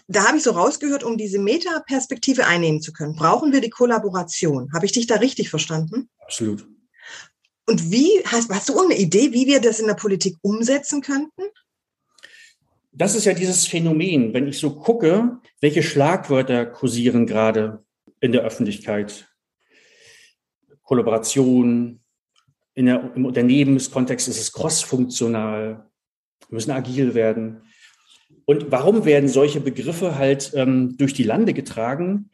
Da 0.08 0.26
habe 0.26 0.38
ich 0.38 0.42
so 0.42 0.52
rausgehört, 0.52 1.04
um 1.04 1.16
diese 1.16 1.38
Metaperspektive 1.38 2.46
einnehmen 2.46 2.82
zu 2.82 2.92
können, 2.92 3.14
brauchen 3.14 3.52
wir 3.52 3.60
die 3.60 3.70
Kollaboration. 3.70 4.72
Habe 4.72 4.86
ich 4.86 4.92
dich 4.92 5.06
da 5.06 5.16
richtig 5.16 5.50
verstanden? 5.50 6.08
Absolut. 6.18 6.66
Und 7.66 7.92
wie, 7.92 8.20
hast, 8.24 8.50
hast 8.50 8.68
du 8.68 8.74
irgendeine 8.74 9.00
Idee, 9.00 9.32
wie 9.32 9.46
wir 9.46 9.60
das 9.60 9.78
in 9.78 9.86
der 9.86 9.94
Politik 9.94 10.36
umsetzen 10.42 11.00
könnten? 11.00 11.42
das 12.92 13.14
ist 13.14 13.24
ja 13.24 13.34
dieses 13.34 13.66
Phänomen, 13.66 14.34
wenn 14.34 14.48
ich 14.48 14.58
so 14.58 14.74
gucke, 14.74 15.38
welche 15.60 15.82
Schlagwörter 15.82 16.66
kursieren 16.66 17.26
gerade 17.26 17.84
in 18.20 18.32
der 18.32 18.42
Öffentlichkeit. 18.42 19.28
Kollaboration, 20.82 22.00
in 22.74 22.86
der, 22.86 23.12
im 23.14 23.24
Unternehmenskontext 23.24 24.28
ist 24.28 24.40
es 24.40 24.52
crossfunktional, 24.52 25.88
wir 26.48 26.54
müssen 26.54 26.72
agil 26.72 27.14
werden. 27.14 27.62
Und 28.50 28.72
warum 28.72 29.04
werden 29.04 29.28
solche 29.28 29.60
Begriffe 29.60 30.18
halt 30.18 30.50
ähm, 30.56 30.96
durch 30.96 31.14
die 31.14 31.22
Lande 31.22 31.54
getragen? 31.54 32.30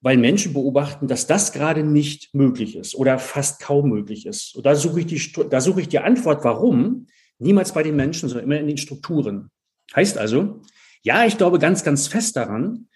Weil 0.00 0.16
Menschen 0.16 0.54
beobachten, 0.54 1.08
dass 1.08 1.26
das 1.26 1.52
gerade 1.52 1.82
nicht 1.82 2.32
möglich 2.32 2.74
ist 2.74 2.94
oder 2.94 3.18
fast 3.18 3.60
kaum 3.60 3.90
möglich 3.90 4.24
ist. 4.24 4.56
Und 4.56 4.64
da 4.64 4.74
suche 4.74 5.00
ich 5.00 5.06
die, 5.06 5.20
da 5.50 5.60
suche 5.60 5.82
ich 5.82 5.88
die 5.90 5.98
Antwort, 5.98 6.42
warum, 6.42 7.06
niemals 7.38 7.74
bei 7.74 7.82
den 7.82 7.96
Menschen, 7.96 8.30
sondern 8.30 8.46
immer 8.46 8.58
in 8.58 8.66
den 8.66 8.78
Strukturen. 8.78 9.50
Heißt 9.94 10.16
also, 10.16 10.62
ja, 11.02 11.26
ich 11.26 11.36
glaube 11.36 11.58
ganz, 11.58 11.84
ganz 11.84 12.08
fest 12.08 12.36
daran, 12.36 12.88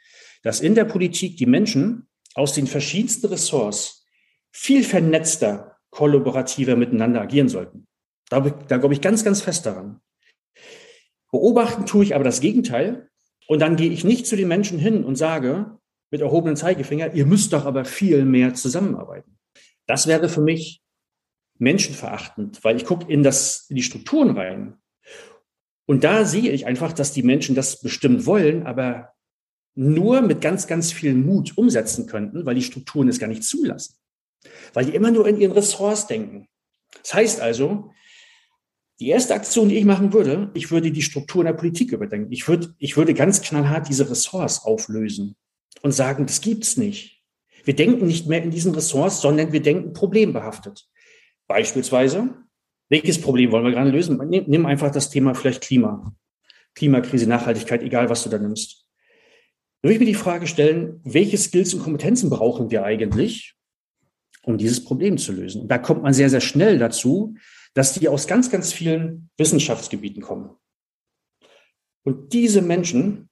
dass 0.43 0.61
in 0.61 0.75
der 0.75 0.87
Politik 0.87 1.37
die 1.37 1.45
Menschen 1.45 2.07
aus 2.35 2.55
den 2.55 2.67
verschiedensten 2.67 3.26
Ressorts 3.26 4.07
viel 4.50 4.83
vernetzter, 4.83 5.76
kollaborativer 5.91 6.76
miteinander 6.76 7.21
agieren 7.21 7.50
sollten. 7.50 7.87
Da, 8.31 8.41
da 8.41 8.79
glaube 8.79 8.95
ich 8.95 9.02
ganz, 9.02 9.25
ganz 9.25 9.43
fest 9.43 9.67
daran. 9.67 10.00
Beobachten 11.33 11.87
tue 11.87 12.05
ich 12.05 12.15
aber 12.15 12.25
das 12.25 12.41
Gegenteil. 12.41 13.09
Und 13.49 13.59
dann 13.59 13.75
gehe 13.75 13.91
ich 13.91 14.05
nicht 14.05 14.27
zu 14.27 14.37
den 14.37 14.49
Menschen 14.49 14.79
hin 14.79 15.03
und 15.03 15.17
sage 15.17 15.79
mit 16.11 16.21
erhobenem 16.21 16.57
Zeigefinger, 16.57 17.15
ihr 17.15 17.27
müsst 17.27 17.53
doch 17.53 17.65
aber 17.65 17.85
viel 17.85 18.25
mehr 18.25 18.55
zusammenarbeiten. 18.55 19.39
Das 19.87 20.07
wäre 20.07 20.29
für 20.29 20.43
mich 20.43 20.83
menschenverachtend, 21.59 22.62
weil 22.62 22.77
ich 22.77 22.85
gucke 22.85 23.11
in, 23.11 23.23
das, 23.23 23.67
in 23.69 23.77
die 23.77 23.83
Strukturen 23.83 24.37
rein. 24.37 24.75
Und 25.87 26.05
da 26.05 26.25
sehe 26.25 26.53
ich 26.53 26.67
einfach, 26.67 26.93
dass 26.93 27.12
die 27.12 27.23
Menschen 27.23 27.55
das 27.55 27.81
bestimmt 27.81 28.27
wollen, 28.27 28.67
aber 28.67 29.12
nur 29.75 30.21
mit 30.21 30.41
ganz, 30.41 30.67
ganz 30.67 30.93
viel 30.93 31.15
Mut 31.15 31.57
umsetzen 31.57 32.07
könnten, 32.07 32.45
weil 32.45 32.55
die 32.55 32.62
Strukturen 32.62 33.09
es 33.09 33.19
gar 33.19 33.27
nicht 33.27 33.45
zulassen. 33.45 33.97
Weil 34.75 34.85
die 34.85 34.95
immer 34.95 35.11
nur 35.11 35.27
in 35.27 35.41
ihren 35.41 35.53
Ressorts 35.53 36.07
denken. 36.07 36.47
Das 37.03 37.15
heißt 37.15 37.41
also, 37.41 37.91
die 39.00 39.08
erste 39.08 39.34
Aktion, 39.34 39.68
die 39.68 39.78
ich 39.78 39.84
machen 39.84 40.12
würde, 40.12 40.50
ich 40.54 40.70
würde 40.70 40.90
die 40.90 41.02
Struktur 41.02 41.42
in 41.42 41.46
der 41.46 41.54
Politik 41.54 41.92
überdenken. 41.92 42.30
Ich 42.30 42.46
würde, 42.46 42.75
ich 42.78 42.96
würde 42.96 43.14
ganz 43.14 43.42
knallhart 43.42 43.88
diese 43.88 44.08
Ressorts 44.08 44.64
auflösen 44.64 45.34
und 45.82 45.92
sagen, 45.92 46.26
das 46.26 46.40
gibt's 46.40 46.76
nicht. 46.76 47.22
Wir 47.64 47.75
denken 47.75 48.06
nicht 48.06 48.26
mehr 48.26 48.42
in 48.42 48.50
diesen 48.50 48.75
Ressorts, 48.75 49.20
sondern 49.20 49.52
wir 49.52 49.62
denken 49.62 49.92
problembehaftet. 49.92 50.88
Beispielsweise, 51.46 52.34
welches 52.88 53.20
Problem 53.20 53.52
wollen 53.52 53.64
wir 53.64 53.72
gerade 53.72 53.90
lösen? 53.90 54.20
Nimm, 54.28 54.66
einfach 54.66 54.90
das 54.90 55.11
Thema 55.11 55.34
vielleicht 55.34 55.62
Klima. 55.62 56.14
Klimakrise, 56.75 57.26
Nachhaltigkeit, 57.26 57.82
egal 57.82 58.08
was 58.08 58.22
du 58.22 58.30
da 58.30 58.38
nimmst. 58.38 58.87
Da 59.80 59.88
würde 59.88 59.94
ich 59.94 60.00
mir 60.00 60.06
die 60.06 60.14
Frage 60.14 60.46
stellen, 60.46 61.00
welche 61.04 61.38
Skills 61.38 61.75
und 61.75 61.82
Kompetenzen 61.82 62.30
brauchen 62.30 62.70
wir 62.70 62.84
eigentlich, 62.84 63.54
um 64.42 64.58
dieses 64.58 64.84
Problem 64.84 65.18
zu 65.18 65.32
lösen? 65.32 65.62
Und 65.62 65.68
da 65.68 65.78
kommt 65.78 66.02
man 66.02 66.14
sehr, 66.14 66.30
sehr 66.30 66.40
schnell 66.40 66.78
dazu, 66.78 67.34
dass 67.75 67.95
die 67.95 68.09
aus 68.09 68.26
ganz, 68.26 68.50
ganz 68.50 68.73
vielen 68.73 69.31
Wissenschaftsgebieten 69.38 70.23
kommen. 70.23 70.50
Und 72.05 72.33
diese 72.33 72.62
Menschen 72.62 73.31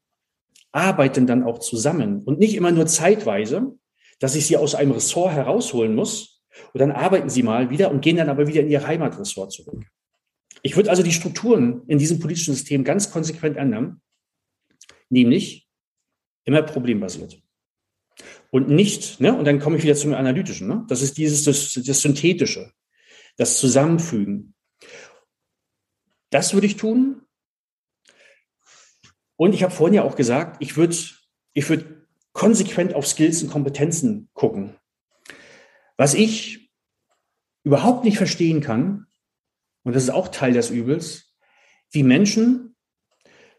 arbeiten 0.73 1.27
dann 1.27 1.43
auch 1.43 1.59
zusammen 1.59 2.23
und 2.23 2.39
nicht 2.39 2.55
immer 2.55 2.71
nur 2.71 2.87
zeitweise, 2.87 3.77
dass 4.21 4.35
ich 4.35 4.47
sie 4.47 4.57
aus 4.57 4.75
einem 4.75 4.93
Ressort 4.93 5.33
herausholen 5.33 5.95
muss 5.95 6.43
und 6.73 6.81
dann 6.81 6.93
arbeiten 6.93 7.31
sie 7.31 7.43
mal 7.43 7.71
wieder 7.71 7.91
und 7.91 8.03
gehen 8.03 8.17
dann 8.17 8.29
aber 8.29 8.47
wieder 8.47 8.61
in 8.61 8.71
ihr 8.71 8.87
Heimatressort 8.87 9.53
zurück. 9.53 9.85
Ich 10.63 10.77
würde 10.77 10.91
also 10.91 11.03
die 11.03 11.13
Strukturen 11.13 11.83
in 11.87 11.99
diesem 11.99 12.21
politischen 12.21 12.55
System 12.55 12.85
ganz 12.85 13.11
konsequent 13.11 13.57
ändern, 13.57 14.01
nämlich 15.09 15.69
immer 16.45 16.63
problembasiert. 16.63 17.41
Und 18.51 18.69
nicht, 18.69 19.21
ne, 19.21 19.37
und 19.37 19.45
dann 19.45 19.59
komme 19.59 19.77
ich 19.77 19.85
wieder 19.85 19.95
zum 19.95 20.13
Analytischen, 20.13 20.69
ne? 20.69 20.85
das 20.89 21.03
ist 21.03 21.17
dieses, 21.17 21.45
das, 21.45 21.73
das 21.85 22.01
Synthetische 22.01 22.73
das 23.37 23.59
Zusammenfügen. 23.59 24.55
Das 26.31 26.55
würde 26.55 26.67
ich 26.67 26.77
tun. 26.77 27.23
Und 29.37 29.55
ich 29.55 29.63
habe 29.63 29.75
vorhin 29.75 29.95
ja 29.95 30.03
auch 30.03 30.17
gesagt, 30.17 30.57
ich 30.61 30.77
würde 30.77 30.97
ich 31.53 31.69
würde 31.69 32.07
konsequent 32.33 32.95
auf 32.95 33.07
Skills 33.07 33.43
und 33.43 33.51
Kompetenzen 33.51 34.29
gucken. 34.35 34.77
Was 35.97 36.15
ich 36.15 36.71
überhaupt 37.65 38.05
nicht 38.05 38.19
verstehen 38.19 38.61
kann, 38.61 39.07
und 39.83 39.95
das 39.95 40.05
ist 40.05 40.11
auch 40.11 40.29
Teil 40.29 40.53
des 40.53 40.71
Übels, 40.71 41.35
wie 41.91 42.03
Menschen 42.03 42.77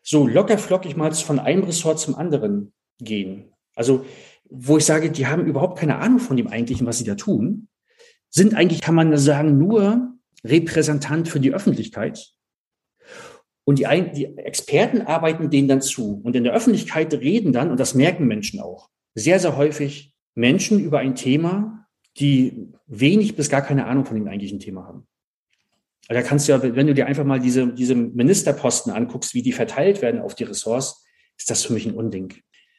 so 0.04 0.28
locker 0.28 0.58
flockig 0.58 0.96
mal 0.96 1.14
von 1.14 1.40
einem 1.40 1.64
Ressort 1.64 2.00
zum 2.00 2.16
anderen 2.16 2.74
gehen. 3.00 3.54
Also, 3.76 4.06
wo 4.50 4.78
ich 4.78 4.86
sage, 4.86 5.12
die 5.12 5.28
haben 5.28 5.46
überhaupt 5.46 5.80
keine 5.80 5.98
Ahnung 5.98 6.20
von 6.20 6.38
dem 6.38 6.48
eigentlichen, 6.48 6.88
was 6.88 6.98
sie 6.98 7.04
da 7.04 7.16
tun 7.16 7.68
sind 8.32 8.56
eigentlich, 8.56 8.82
kann 8.82 8.96
man 8.96 9.16
sagen, 9.18 9.58
nur 9.58 10.14
Repräsentant 10.44 11.28
für 11.28 11.40
die 11.40 11.54
Öffentlichkeit. 11.54 12.32
Und 13.64 13.78
die, 13.78 13.86
die 14.16 14.38
Experten 14.38 15.02
arbeiten 15.02 15.50
denen 15.50 15.68
dann 15.68 15.82
zu. 15.82 16.20
Und 16.24 16.36
in 16.36 16.44
der 16.44 16.54
Öffentlichkeit 16.54 17.14
reden 17.14 17.54
dann, 17.54 17.70
und 17.70 17.80
das 17.80 17.94
merken 17.94 18.26
Menschen 18.26 18.60
auch, 18.60 18.90
sehr, 19.14 19.40
sehr 19.40 19.56
häufig 19.58 20.14
Menschen 20.34 20.80
über 20.80 21.00
ein 21.00 21.16
Thema, 21.16 21.86
die 22.18 22.70
wenig 22.88 23.36
bis 23.36 23.50
gar 23.50 23.62
keine 23.62 23.86
Ahnung 23.86 24.06
von 24.06 24.16
dem 24.16 24.28
eigentlichen 24.28 24.60
Thema 24.60 24.86
haben. 24.86 25.08
Also 26.08 26.22
da 26.22 26.28
kannst 26.28 26.48
du 26.48 26.54
ja, 26.54 26.76
wenn 26.76 26.88
du 26.88 26.94
dir 26.94 27.06
einfach 27.06 27.24
mal 27.24 27.40
diese, 27.40 27.68
diese 27.74 27.96
Ministerposten 27.96 28.92
anguckst, 28.92 29.34
wie 29.34 29.44
die 29.44 29.54
verteilt 29.54 30.02
werden 30.02 30.22
auf 30.22 30.36
die 30.36 30.44
Ressorts, 30.44 31.06
ist 31.38 31.50
das 31.50 31.64
für 31.64 31.74
mich 31.74 31.86
ein 31.86 31.94
Unding. 31.94 32.34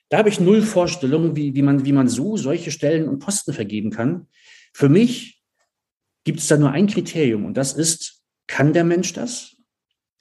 Da 0.08 0.18
habe 0.18 0.28
ich 0.28 0.40
null 0.40 0.62
Vorstellungen, 0.62 1.36
wie, 1.36 1.54
wie, 1.54 1.62
man, 1.62 1.86
wie 1.86 1.92
man 1.92 2.08
so 2.08 2.36
solche 2.36 2.70
Stellen 2.70 3.08
und 3.08 3.20
Posten 3.20 3.54
vergeben 3.54 3.90
kann. 3.90 4.26
Für 4.74 4.88
mich 4.88 5.41
gibt 6.24 6.40
es 6.40 6.48
da 6.48 6.56
nur 6.56 6.70
ein 6.70 6.86
Kriterium 6.86 7.44
und 7.44 7.56
das 7.56 7.72
ist, 7.72 8.22
kann 8.46 8.72
der 8.72 8.84
Mensch 8.84 9.12
das? 9.12 9.56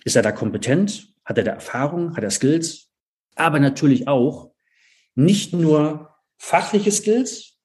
Ist 0.04 0.16
er 0.16 0.22
da 0.22 0.32
kompetent? 0.32 1.14
Hat 1.26 1.38
er 1.38 1.44
da 1.44 1.52
Erfahrung? 1.52 2.16
Hat 2.16 2.24
er 2.24 2.32
Skills? 2.32 2.90
Aber 3.36 3.60
natürlich 3.60 4.08
auch 4.08 4.52
nicht 5.16 5.54
nur 5.54 6.16
fachliche 6.38 6.92
Skills, 6.92 7.58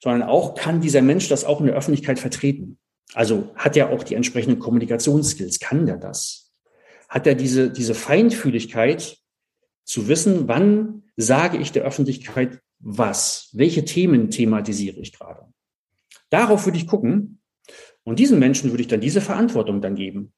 sondern 0.00 0.28
auch 0.28 0.54
kann 0.54 0.80
dieser 0.80 1.02
Mensch 1.02 1.28
das 1.28 1.44
auch 1.44 1.60
in 1.60 1.66
der 1.66 1.76
Öffentlichkeit 1.76 2.18
vertreten. 2.18 2.78
Also 3.14 3.52
hat 3.54 3.76
er 3.76 3.90
auch 3.90 4.02
die 4.02 4.14
entsprechenden 4.14 4.58
Kommunikationsskills? 4.58 5.60
Kann 5.60 5.86
der 5.86 5.96
das? 5.96 6.52
Hat 7.08 7.26
er 7.26 7.34
diese, 7.34 7.70
diese 7.70 7.94
Feinfühligkeit 7.94 9.18
zu 9.84 10.08
wissen, 10.08 10.48
wann 10.48 11.04
sage 11.16 11.58
ich 11.58 11.72
der 11.72 11.82
Öffentlichkeit 11.82 12.60
was? 12.78 13.50
Welche 13.52 13.84
Themen 13.84 14.30
thematisiere 14.30 14.98
ich 14.98 15.12
gerade? 15.12 15.46
Darauf 16.30 16.64
würde 16.64 16.78
ich 16.78 16.86
gucken 16.86 17.41
und 18.04 18.18
diesen 18.18 18.38
Menschen 18.38 18.70
würde 18.70 18.82
ich 18.82 18.88
dann 18.88 19.00
diese 19.00 19.20
Verantwortung 19.20 19.80
dann 19.80 19.94
geben. 19.94 20.32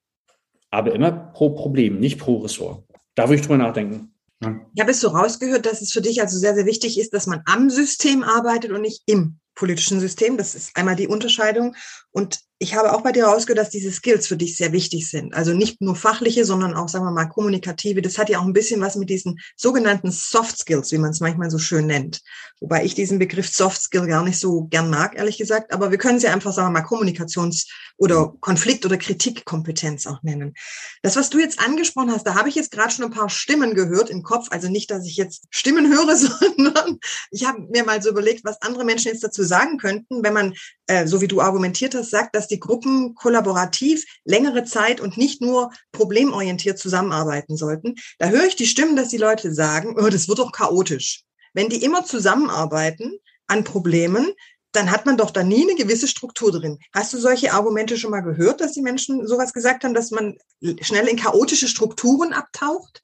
Aber 0.71 0.93
immer 0.93 1.11
pro 1.11 1.51
Problem, 1.51 2.01
nicht 2.01 2.19
pro 2.19 2.39
Ressort. 2.39 2.85
Da 3.15 3.25
würde 3.25 3.37
ich 3.37 3.43
drüber 3.43 3.59
nachdenken. 3.59 4.13
Ja. 4.43 4.61
Ich 4.75 4.81
habe 4.81 4.91
es 4.91 5.01
so 5.01 5.09
rausgehört, 5.09 5.67
dass 5.67 5.81
es 5.81 5.93
für 5.93 6.01
dich 6.01 6.21
also 6.21 6.37
sehr, 6.37 6.55
sehr 6.55 6.67
wichtig 6.67 6.99
ist, 6.99 7.15
dass 7.15 7.27
man 7.27 7.43
am 7.47 7.71
System 7.71 8.23
arbeitet 8.23 8.73
und 8.73 8.83
nicht 8.83 9.03
im 9.07 9.39
politischen 9.55 10.01
System. 10.01 10.37
Das 10.37 10.55
ist 10.55 10.77
einmal 10.77 10.97
die 10.97 11.07
Unterscheidung. 11.07 11.77
Und 12.11 12.41
ich 12.59 12.75
habe 12.75 12.93
auch 12.93 13.03
bei 13.03 13.13
dir 13.13 13.25
rausgehört, 13.25 13.59
dass 13.59 13.71
diese 13.71 13.91
Skills 13.91 14.27
für 14.29 14.37
dich 14.37 14.57
sehr 14.57 14.73
wichtig 14.73 15.11
sind. 15.11 15.35
Also 15.35 15.53
nicht 15.53 15.81
nur 15.81 15.97
fachliche, 15.97 16.45
sondern 16.45 16.75
auch, 16.75 16.89
sagen 16.89 17.05
wir 17.05 17.11
mal, 17.11 17.27
kommunikative. 17.27 18.01
Das 18.01 18.17
hat 18.17 18.29
ja 18.29 18.39
auch 18.39 18.45
ein 18.45 18.53
bisschen 18.53 18.81
was 18.81 18.95
mit 18.95 19.11
diesen 19.11 19.41
sogenannten 19.57 20.11
Soft 20.13 20.59
Skills, 20.59 20.93
wie 20.93 20.99
man 20.99 21.11
es 21.11 21.21
manchmal 21.21 21.51
so 21.51 21.59
schön 21.59 21.87
nennt. 21.87 22.23
Wobei 22.61 22.85
ich 22.85 22.95
diesen 22.95 23.19
Begriff 23.19 23.49
Soft 23.49 23.83
Skill 23.83 24.07
gar 24.07 24.23
nicht 24.23 24.39
so 24.39 24.65
gern 24.65 24.89
mag, 24.89 25.17
ehrlich 25.17 25.37
gesagt. 25.37 25.73
Aber 25.73 25.91
wir 25.91 25.99
können 25.99 26.17
es 26.17 26.23
ja 26.23 26.33
einfach, 26.33 26.53
sagen 26.53 26.69
wir 26.69 26.81
mal, 26.81 26.87
Kommunikations- 26.87 27.67
oder 27.99 28.33
Konflikt- 28.41 28.87
oder 28.87 28.97
Kritikkompetenz 28.97 30.07
auch 30.07 30.23
nennen. 30.23 30.55
Das, 31.03 31.17
was 31.17 31.31
du 31.31 31.39
jetzt 31.39 31.59
angesprochen 31.59 32.13
hast, 32.13 32.27
da 32.27 32.35
habe 32.35 32.49
ich 32.49 32.55
jetzt 32.55 32.71
gerade 32.71 32.91
schon 32.91 33.05
ein 33.05 33.11
paar 33.11 33.29
Stimmen 33.29 33.75
gehört 33.75 34.09
im 34.09 34.23
Kopf. 34.23 34.47
Also 34.51 34.69
nicht, 34.69 34.91
dass 34.91 35.05
ich 35.05 35.17
jetzt 35.17 35.45
Stimmen 35.51 35.93
höre, 35.93 36.17
sondern 36.17 36.99
ich 37.31 37.45
habe 37.45 37.61
mir 37.71 37.85
mal 37.85 38.01
so 38.01 38.09
überlegt, 38.09 38.45
was 38.45 38.63
andere 38.63 38.85
Menschen 38.85 39.09
jetzt 39.09 39.25
dazu 39.25 39.43
sagen 39.43 39.77
könnten, 39.77 40.23
wenn 40.23 40.33
man, 40.33 40.55
äh, 40.87 41.07
so 41.07 41.21
wie 41.21 41.29
du 41.29 41.41
argumentiert 41.41 41.95
hast, 41.95 42.11
sagt, 42.11 42.35
dass 42.35 42.49
die 42.49 42.54
Gruppen 42.61 43.15
kollaborativ 43.15 44.05
längere 44.25 44.65
Zeit 44.65 45.01
und 45.01 45.17
nicht 45.17 45.41
nur 45.41 45.71
problemorientiert 45.93 46.79
zusammenarbeiten 46.79 47.57
sollten. 47.57 47.95
Da 48.19 48.29
höre 48.29 48.47
ich 48.47 48.57
die 48.57 48.67
Stimmen, 48.67 48.97
dass 48.97 49.09
die 49.09 49.17
Leute 49.17 49.53
sagen, 49.53 49.97
oh, 49.99 50.09
das 50.09 50.29
wird 50.29 50.39
doch 50.39 50.53
chaotisch. 50.53 51.23
Wenn 51.53 51.69
die 51.69 51.83
immer 51.83 52.05
zusammenarbeiten 52.05 53.19
an 53.47 53.65
Problemen, 53.65 54.33
dann 54.73 54.91
hat 54.91 55.07
man 55.07 55.17
doch 55.17 55.31
da 55.31 55.45
nie 55.45 55.63
eine 55.63 55.77
gewisse 55.77 56.09
Struktur 56.09 56.51
drin. 56.51 56.79
Hast 56.93 57.13
du 57.15 57.19
solche 57.19 57.53
Argumente 57.53 57.97
schon 57.97 58.11
mal 58.11 58.23
gehört, 58.23 58.61
dass 58.61 58.73
die 58.73 58.83
Menschen 58.83 59.27
sowas 59.27 59.53
gesagt 59.53 59.85
haben, 59.85 59.95
dass 59.95 60.11
man 60.11 60.37
schnell 60.81 61.07
in 61.07 61.17
chaotische 61.17 61.69
Strukturen 61.69 62.33
abtaucht? 62.33 63.03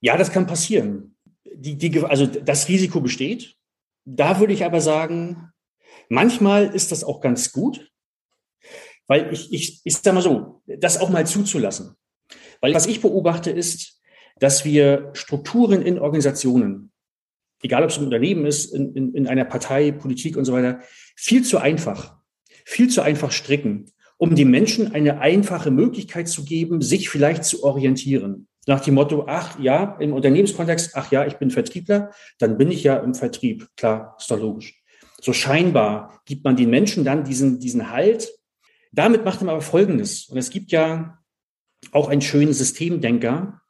Ja, 0.00 0.16
das 0.16 0.32
kann 0.32 0.46
passieren. 0.46 1.16
Die, 1.44 1.76
die, 1.76 2.04
also 2.04 2.26
das 2.26 2.68
Risiko 2.68 3.00
besteht. 3.00 3.54
Da 4.04 4.40
würde 4.40 4.52
ich 4.52 4.64
aber 4.64 4.80
sagen, 4.80 5.52
manchmal 6.08 6.74
ist 6.74 6.92
das 6.92 7.04
auch 7.04 7.20
ganz 7.20 7.52
gut, 7.52 7.90
weil 9.06 9.32
ich, 9.32 9.52
ich, 9.52 9.80
ich 9.84 9.96
sage 9.96 10.14
mal 10.14 10.22
so, 10.22 10.62
das 10.66 11.00
auch 11.00 11.08
mal 11.10 11.26
zuzulassen. 11.26 11.96
Weil 12.60 12.74
was 12.74 12.86
ich 12.86 13.00
beobachte 13.00 13.50
ist, 13.50 14.00
dass 14.38 14.64
wir 14.64 15.10
Strukturen 15.14 15.82
in 15.82 15.98
Organisationen, 15.98 16.92
egal 17.62 17.82
ob 17.82 17.90
es 17.90 17.98
ein 17.98 18.04
Unternehmen 18.04 18.46
ist, 18.46 18.72
in, 18.72 18.94
in, 18.94 19.14
in 19.14 19.26
einer 19.26 19.44
Partei, 19.44 19.92
Politik 19.92 20.36
und 20.36 20.44
so 20.44 20.52
weiter, 20.52 20.80
viel 21.16 21.42
zu 21.42 21.58
einfach, 21.58 22.18
viel 22.64 22.88
zu 22.88 23.02
einfach 23.02 23.32
stricken, 23.32 23.90
um 24.18 24.34
den 24.34 24.50
Menschen 24.50 24.92
eine 24.92 25.20
einfache 25.20 25.70
Möglichkeit 25.70 26.28
zu 26.28 26.44
geben, 26.44 26.82
sich 26.82 27.08
vielleicht 27.08 27.44
zu 27.44 27.64
orientieren. 27.64 28.48
Nach 28.66 28.80
dem 28.80 28.94
Motto, 28.94 29.24
ach 29.26 29.58
ja, 29.58 29.96
im 29.98 30.12
Unternehmenskontext, 30.12 30.94
ach 30.94 31.10
ja, 31.10 31.26
ich 31.26 31.36
bin 31.36 31.50
Vertriebler, 31.50 32.12
dann 32.38 32.58
bin 32.58 32.70
ich 32.70 32.82
ja 32.82 32.98
im 32.98 33.14
Vertrieb. 33.14 33.68
Klar, 33.76 34.16
ist 34.18 34.30
doch 34.30 34.38
logisch. 34.38 34.82
So 35.20 35.32
scheinbar 35.32 36.20
gibt 36.24 36.44
man 36.44 36.56
den 36.56 36.70
Menschen 36.70 37.04
dann 37.04 37.24
diesen, 37.24 37.58
diesen 37.58 37.90
Halt. 37.90 38.30
Damit 38.92 39.24
macht 39.24 39.40
man 39.40 39.50
aber 39.50 39.60
Folgendes. 39.60 40.26
Und 40.26 40.38
es 40.38 40.50
gibt 40.50 40.70
ja 40.70 41.18
auch 41.92 42.08
einen 42.08 42.22
schönen 42.22 42.52
Systemdenker, 42.52 43.60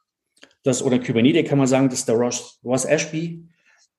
das, 0.63 0.83
oder 0.83 0.99
Kubernetes 0.99 1.47
kann 1.47 1.57
man 1.57 1.67
sagen, 1.67 1.89
das 1.89 1.99
ist 1.99 2.07
der 2.07 2.15
Ross, 2.15 2.59
Ross 2.63 2.85
Ashby, 2.85 3.47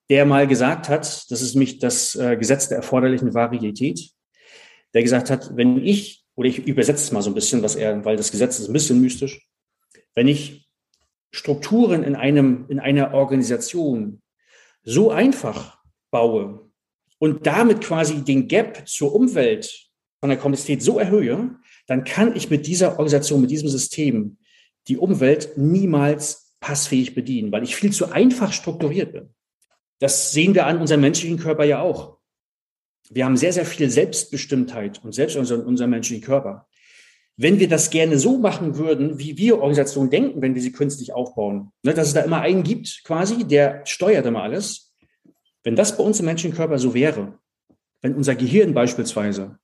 der 0.09 0.25
mal 0.25 0.47
gesagt 0.47 0.89
hat, 0.89 1.31
das 1.31 1.41
ist 1.41 1.55
mich 1.55 1.79
das 1.79 2.15
äh, 2.15 2.37
Gesetz 2.37 2.67
der 2.67 2.77
erforderlichen 2.77 3.33
Varietät, 3.33 4.11
der 4.93 5.01
gesagt 5.01 5.29
hat, 5.29 5.55
wenn 5.55 5.83
ich, 5.83 6.23
oder 6.35 6.49
ich 6.49 6.59
übersetze 6.67 7.03
es 7.03 7.11
mal 7.11 7.21
so 7.21 7.31
ein 7.31 7.35
bisschen, 7.35 7.63
was 7.63 7.75
er, 7.75 8.03
weil 8.05 8.17
das 8.17 8.31
Gesetz 8.31 8.59
ist 8.59 8.67
ein 8.67 8.73
bisschen 8.73 9.01
mystisch, 9.01 9.47
wenn 10.13 10.27
ich 10.27 10.67
Strukturen 11.31 12.03
in 12.03 12.15
einem, 12.15 12.65
in 12.67 12.79
einer 12.79 13.13
Organisation 13.13 14.21
so 14.83 15.11
einfach 15.11 15.79
baue 16.11 16.70
und 17.21 17.45
damit 17.45 17.81
quasi 17.81 18.23
den 18.23 18.47
Gap 18.47 18.87
zur 18.87 19.13
Umwelt 19.13 19.89
von 20.19 20.29
der 20.29 20.39
Komplexität 20.39 20.81
so 20.81 20.97
erhöhe, 20.97 21.55
dann 21.85 22.03
kann 22.03 22.35
ich 22.35 22.49
mit 22.49 22.65
dieser 22.65 22.93
Organisation, 22.93 23.41
mit 23.41 23.51
diesem 23.51 23.69
System 23.69 24.37
die 24.87 24.97
Umwelt 24.97 25.55
niemals 25.55 26.55
passfähig 26.59 27.13
bedienen, 27.13 27.51
weil 27.51 27.61
ich 27.61 27.75
viel 27.75 27.93
zu 27.93 28.11
einfach 28.11 28.51
strukturiert 28.51 29.13
bin. 29.13 29.29
Das 29.99 30.31
sehen 30.31 30.55
wir 30.55 30.65
an 30.65 30.79
unserem 30.79 31.01
menschlichen 31.01 31.37
Körper 31.37 31.63
ja 31.63 31.79
auch. 31.79 32.17
Wir 33.11 33.25
haben 33.25 33.37
sehr, 33.37 33.53
sehr 33.53 33.67
viel 33.67 33.91
Selbstbestimmtheit 33.91 35.03
und 35.03 35.13
selbst 35.13 35.35
in 35.35 35.41
unserem 35.41 35.91
menschlichen 35.91 36.23
Körper. 36.23 36.67
Wenn 37.37 37.59
wir 37.59 37.69
das 37.69 37.91
gerne 37.91 38.17
so 38.17 38.39
machen 38.39 38.77
würden, 38.77 39.19
wie 39.19 39.37
wir 39.37 39.57
Organisationen 39.57 40.09
denken, 40.09 40.41
wenn 40.41 40.55
wir 40.55 40.61
sie 40.61 40.71
künstlich 40.71 41.13
aufbauen, 41.13 41.71
ne, 41.83 41.93
dass 41.93 42.07
es 42.07 42.13
da 42.15 42.21
immer 42.21 42.41
einen 42.41 42.63
gibt, 42.63 43.03
quasi, 43.03 43.43
der 43.43 43.85
steuert 43.85 44.25
immer 44.25 44.41
alles. 44.41 44.90
Wenn 45.63 45.75
das 45.75 45.97
bei 45.97 46.03
uns 46.03 46.19
im 46.19 46.25
menschlichen 46.25 46.55
Körper 46.55 46.79
so 46.79 46.93
wäre, 46.93 47.37
wenn 48.01 48.15
unser 48.15 48.35
Gehirn 48.35 48.73
beispielsweise 48.73 49.59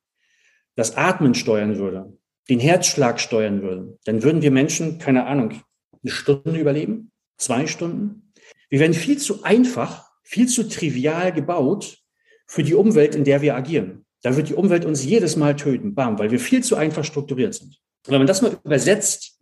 das 0.76 0.96
Atmen 0.96 1.34
steuern 1.34 1.78
würde, 1.78 2.18
den 2.50 2.60
Herzschlag 2.60 3.20
steuern 3.20 3.62
würde, 3.62 3.98
dann 4.06 4.24
würden 4.24 4.42
wir 4.42 4.52
Menschen, 4.52 5.00
keine 5.00 5.26
Ahnung, 5.26 5.62
eine 6.04 6.12
Stunde 6.12 6.58
überleben, 6.58 7.12
zwei 7.38 7.68
Stunden. 7.68 8.32
Wir 8.70 8.80
werden 8.80 8.94
viel 8.94 9.18
zu 9.18 9.44
einfach 9.44 10.08
viel 10.28 10.48
zu 10.48 10.68
trivial 10.68 11.32
gebaut 11.32 12.00
für 12.48 12.62
die 12.62 12.74
Umwelt, 12.74 13.16
in 13.16 13.24
der 13.24 13.42
wir 13.42 13.56
agieren. 13.56 14.06
Da 14.24 14.36
wird 14.36 14.50
die 14.50 14.56
Umwelt 14.56 14.84
uns 14.84 15.06
jedes 15.06 15.38
Mal 15.38 15.56
töten, 15.56 15.96
bam, 15.96 16.20
weil 16.20 16.32
wir 16.32 16.40
viel 16.40 16.62
zu 16.62 16.76
einfach 16.76 17.06
strukturiert 17.06 17.54
sind. 17.54 17.80
Und 18.06 18.12
wenn 18.12 18.20
man 18.20 18.28
das 18.28 18.42
mal 18.42 18.58
übersetzt 18.64 19.37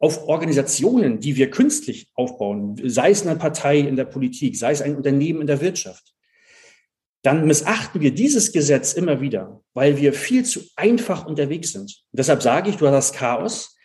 auf 0.00 0.26
Organisationen, 0.26 1.20
die 1.20 1.36
wir 1.36 1.50
künstlich 1.50 2.08
aufbauen, 2.14 2.80
sei 2.84 3.10
es 3.10 3.24
eine 3.24 3.38
Partei 3.38 3.78
in 3.78 3.94
der 3.94 4.06
Politik, 4.06 4.56
sei 4.56 4.72
es 4.72 4.82
ein 4.82 4.96
Unternehmen 4.96 5.42
in 5.42 5.46
der 5.46 5.60
Wirtschaft, 5.60 6.14
dann 7.22 7.46
missachten 7.46 8.00
wir 8.00 8.12
dieses 8.12 8.50
Gesetz 8.50 8.94
immer 8.94 9.20
wieder, 9.20 9.62
weil 9.74 9.98
wir 9.98 10.12
viel 10.12 10.44
zu 10.44 10.62
einfach 10.74 11.26
unterwegs 11.26 11.70
sind. 11.72 12.02
Und 12.10 12.18
deshalb 12.18 12.42
sage 12.42 12.70
ich, 12.70 12.76
du 12.76 12.88
hast 12.88 13.10
das 13.10 13.18
Chaos. 13.18 13.76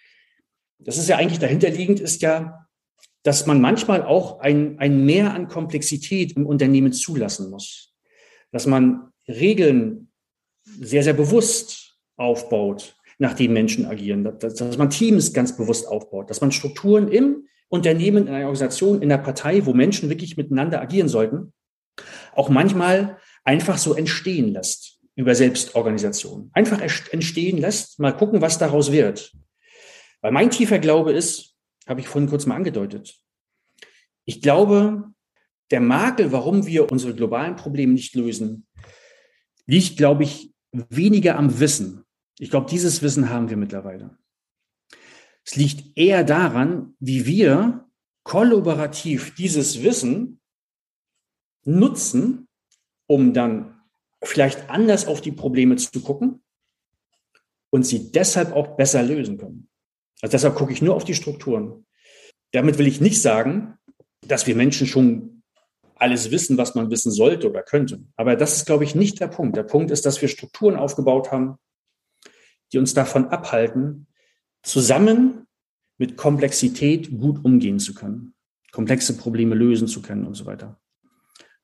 Das 0.80 0.98
ist 0.98 1.10
ja 1.10 1.18
eigentlich 1.18 1.40
dahinterliegend, 1.40 2.00
ist 2.00 2.22
ja 2.22 2.66
dass 3.26 3.48
man 3.48 3.60
manchmal 3.60 4.04
auch 4.04 4.40
ein, 4.40 4.78
ein 4.78 5.04
Mehr 5.04 5.34
an 5.34 5.48
Komplexität 5.48 6.34
im 6.34 6.46
Unternehmen 6.46 6.94
zulassen 6.94 7.50
muss. 7.50 7.92
Dass 8.52 8.68
man 8.68 9.12
Regeln 9.28 10.12
sehr, 10.64 11.02
sehr 11.02 11.14
bewusst 11.14 11.98
aufbaut, 12.18 12.95
nachdem 13.18 13.54
Menschen 13.54 13.86
agieren. 13.86 14.24
Dass, 14.24 14.56
dass 14.56 14.78
man 14.78 14.90
Teams 14.90 15.34
ganz 15.34 15.56
bewusst 15.56 15.88
aufbaut. 15.88 16.30
Dass 16.30 16.42
man 16.42 16.52
Strukturen 16.52 17.08
im 17.08 17.48
Unternehmen, 17.70 18.28
in 18.28 18.34
einer 18.34 18.46
Organisation, 18.46 19.02
in 19.02 19.10
der 19.10 19.18
Partei, 19.18 19.66
wo 19.66 19.74
Menschen 19.74 20.10
wirklich 20.10 20.38
miteinander 20.38 20.82
agieren 20.82 21.10
sollten, 21.10 21.54
auch 22.34 22.50
manchmal 22.50 23.18
einfach 23.44 23.78
so 23.78 23.94
entstehen 23.94 24.52
lässt 24.52 25.00
über 25.16 25.34
Selbstorganisation. 25.34 26.52
Einfach 26.54 26.82
entstehen 26.82 27.58
lässt, 27.58 28.00
mal 28.00 28.12
gucken, 28.12 28.42
was 28.42 28.58
daraus 28.58 28.92
wird. 28.92 29.34
Weil 30.22 30.32
mein 30.32 30.50
tiefer 30.50 30.80
Glaube 30.80 31.14
ist, 31.14 31.56
habe 31.88 32.02
ich 32.02 32.08
vorhin 32.08 32.30
kurz 32.30 32.46
mal 32.46 32.56
angedeutet. 32.56 33.16
Ich 34.26 34.42
glaube, 34.42 35.12
der 35.72 35.82
Makel, 35.82 36.32
warum 36.32 36.66
wir 36.66 36.92
unsere 36.92 37.16
globalen 37.16 37.56
Probleme 37.56 37.94
nicht 37.94 38.16
lösen, 38.16 38.68
liegt, 39.66 39.98
glaube 39.98 40.24
ich, 40.24 40.52
weniger 40.72 41.38
am 41.38 41.60
Wissen. 41.60 42.05
Ich 42.40 42.50
glaube, 42.50 42.70
dieses 42.70 43.02
Wissen 43.02 43.30
haben 43.30 43.50
wir 43.50 43.58
mittlerweile. 43.58 44.18
Es 45.46 45.56
liegt 45.56 45.98
eher 45.98 46.24
daran, 46.24 46.96
wie 47.00 47.26
wir 47.26 47.88
kollaborativ 48.24 49.36
dieses 49.36 49.84
Wissen 49.84 50.42
nutzen, 51.64 52.48
um 53.08 53.34
dann 53.34 53.80
vielleicht 54.24 54.70
anders 54.70 55.06
auf 55.08 55.22
die 55.22 55.32
Probleme 55.32 55.76
zu 55.76 56.02
gucken 56.02 56.44
und 57.70 57.84
sie 57.86 58.12
deshalb 58.12 58.54
auch 58.54 58.76
besser 58.76 59.04
lösen 59.04 59.38
können. 59.38 59.70
Also 60.22 60.32
deshalb 60.32 60.56
gucke 60.56 60.74
ich 60.74 60.82
nur 60.82 60.96
auf 60.96 61.04
die 61.04 61.14
Strukturen. 61.14 61.86
Damit 62.52 62.78
will 62.78 62.88
ich 62.88 63.02
nicht 63.02 63.22
sagen, 63.22 63.78
dass 64.22 64.48
wir 64.48 64.56
Menschen 64.56 64.88
schon 64.88 65.44
alles 65.96 66.32
wissen, 66.32 66.58
was 66.58 66.76
man 66.76 66.90
wissen 66.90 67.12
sollte 67.12 67.50
oder 67.50 67.64
könnte. 67.64 68.04
Aber 68.16 68.36
das 68.36 68.56
ist, 68.56 68.66
glaube 68.66 68.84
ich, 68.84 68.96
nicht 68.96 69.20
der 69.20 69.28
Punkt. 69.28 69.56
Der 69.56 69.64
Punkt 69.64 69.92
ist, 69.92 70.06
dass 70.06 70.22
wir 70.22 70.28
Strukturen 70.28 70.76
aufgebaut 70.76 71.32
haben, 71.32 71.58
die 72.76 72.80
uns 72.80 72.94
davon 72.94 73.30
abhalten, 73.30 74.06
zusammen 74.62 75.48
mit 75.98 76.18
Komplexität 76.18 77.10
gut 77.18 77.44
umgehen 77.46 77.80
zu 77.80 77.94
können, 77.94 78.36
komplexe 78.74 79.16
Probleme 79.16 79.56
lösen 79.56 79.88
zu 79.88 80.02
können 80.02 80.26
und 80.26 80.34
so 80.34 80.46
weiter. 80.46 80.78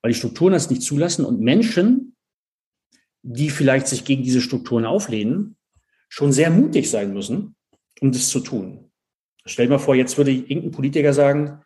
Weil 0.01 0.13
die 0.13 0.17
Strukturen 0.17 0.53
das 0.53 0.69
nicht 0.69 0.83
zulassen 0.83 1.25
und 1.25 1.41
Menschen, 1.41 2.15
die 3.23 3.49
vielleicht 3.49 3.87
sich 3.87 4.05
gegen 4.05 4.23
diese 4.23 4.39
Strukturen 4.39 4.85
auflehnen, 4.85 5.57
schon 6.07 6.31
sehr 6.31 6.49
mutig 6.49 6.89
sein 6.89 7.13
müssen, 7.13 7.57
um 7.99 8.13
das 8.13 8.29
zu 8.29 8.39
tun. 8.39 8.89
Stell 9.45 9.65
dir 9.65 9.73
mal 9.73 9.79
vor, 9.79 9.95
jetzt 9.95 10.17
würde 10.17 10.31
irgendein 10.31 10.71
Politiker 10.71 11.13
sagen, 11.13 11.59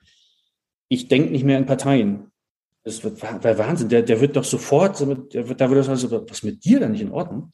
ich 0.88 1.08
denke 1.08 1.32
nicht 1.32 1.44
mehr 1.44 1.60
in 1.60 1.68
Parteien. 1.68 2.32
Das 2.84 3.04
wird 3.04 3.22
Wahnsinn. 3.22 3.90
Der, 3.90 4.02
der 4.02 4.20
wird 4.22 4.36
doch 4.36 4.44
sofort, 4.44 5.00
der 5.00 5.08
wird, 5.08 5.62
da 5.62 5.70
wird 5.70 5.80
das 5.80 5.90
also, 5.90 6.28
was 6.28 6.42
mit 6.42 6.66
dir 6.66 6.80
da 6.80 6.90
nicht 6.90 7.02
in 7.02 7.12
Ordnung? 7.12 7.52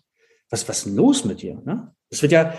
Was, 0.51 0.67
was 0.67 0.79
ist 0.79 0.85
denn 0.85 0.95
los 0.95 1.25
mit 1.25 1.41
dir? 1.41 1.61
Ne? 1.65 1.95
Das 2.09 2.21
wird 2.21 2.33
ja, 2.33 2.53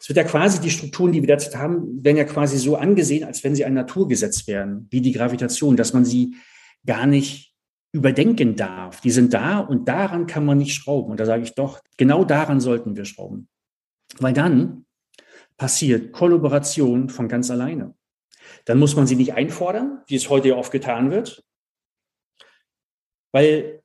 es 0.00 0.08
wird 0.08 0.16
ja 0.16 0.24
quasi 0.24 0.60
die 0.60 0.70
Strukturen, 0.70 1.12
die 1.12 1.20
wir 1.22 1.28
derzeit 1.28 1.56
haben, 1.56 2.02
werden 2.04 2.16
ja 2.16 2.24
quasi 2.24 2.58
so 2.58 2.76
angesehen, 2.76 3.24
als 3.24 3.44
wenn 3.44 3.54
sie 3.54 3.64
ein 3.64 3.74
Naturgesetz 3.74 4.46
wären, 4.46 4.88
wie 4.90 5.00
die 5.00 5.12
Gravitation, 5.12 5.76
dass 5.76 5.92
man 5.92 6.04
sie 6.04 6.36
gar 6.84 7.06
nicht 7.06 7.54
überdenken 7.92 8.56
darf. 8.56 9.00
Die 9.02 9.10
sind 9.10 9.32
da 9.32 9.60
und 9.60 9.88
daran 9.88 10.26
kann 10.26 10.44
man 10.44 10.58
nicht 10.58 10.74
schrauben. 10.74 11.12
Und 11.12 11.20
da 11.20 11.26
sage 11.26 11.44
ich 11.44 11.54
doch, 11.54 11.80
genau 11.96 12.24
daran 12.24 12.60
sollten 12.60 12.96
wir 12.96 13.04
schrauben. 13.04 13.48
Weil 14.18 14.32
dann 14.32 14.84
passiert 15.56 16.12
Kollaboration 16.12 17.08
von 17.08 17.28
ganz 17.28 17.50
alleine. 17.50 17.94
Dann 18.64 18.78
muss 18.78 18.96
man 18.96 19.06
sie 19.06 19.16
nicht 19.16 19.34
einfordern, 19.34 20.02
wie 20.06 20.16
es 20.16 20.28
heute 20.28 20.48
ja 20.48 20.56
oft 20.56 20.72
getan 20.72 21.10
wird, 21.10 21.44
weil 23.32 23.82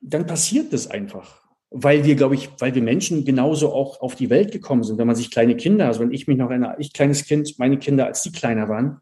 dann 0.00 0.26
passiert 0.26 0.72
das 0.72 0.88
einfach. 0.88 1.41
Weil 1.74 2.04
wir, 2.04 2.16
glaube 2.16 2.34
ich, 2.34 2.50
weil 2.58 2.74
wir 2.74 2.82
Menschen 2.82 3.24
genauso 3.24 3.72
auch 3.72 4.00
auf 4.00 4.14
die 4.14 4.30
Welt 4.30 4.52
gekommen 4.52 4.82
sind. 4.82 4.98
Wenn 4.98 5.06
man 5.06 5.16
sich 5.16 5.30
kleine 5.30 5.56
Kinder, 5.56 5.86
also 5.86 6.00
wenn 6.00 6.12
ich 6.12 6.26
mich 6.26 6.36
noch 6.36 6.50
erinnere, 6.50 6.76
ich 6.78 6.92
kleines 6.92 7.24
Kind, 7.24 7.58
meine 7.58 7.78
Kinder, 7.78 8.06
als 8.06 8.22
die 8.22 8.32
kleiner 8.32 8.68
waren, 8.68 9.00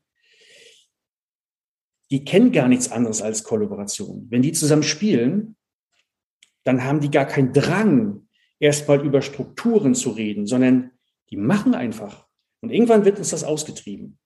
die 2.10 2.24
kennen 2.24 2.52
gar 2.52 2.68
nichts 2.68 2.90
anderes 2.90 3.22
als 3.22 3.44
Kollaboration. 3.44 4.26
Wenn 4.30 4.42
die 4.42 4.52
zusammen 4.52 4.82
spielen, 4.82 5.56
dann 6.64 6.84
haben 6.84 7.00
die 7.00 7.10
gar 7.10 7.24
keinen 7.24 7.52
Drang, 7.52 8.28
erstmal 8.58 9.04
über 9.04 9.22
Strukturen 9.22 9.94
zu 9.94 10.10
reden, 10.10 10.46
sondern 10.46 10.90
die 11.30 11.36
machen 11.36 11.74
einfach. 11.74 12.26
Und 12.60 12.70
irgendwann 12.70 13.04
wird 13.04 13.18
uns 13.18 13.30
das 13.30 13.44
ausgetrieben. 13.44 14.18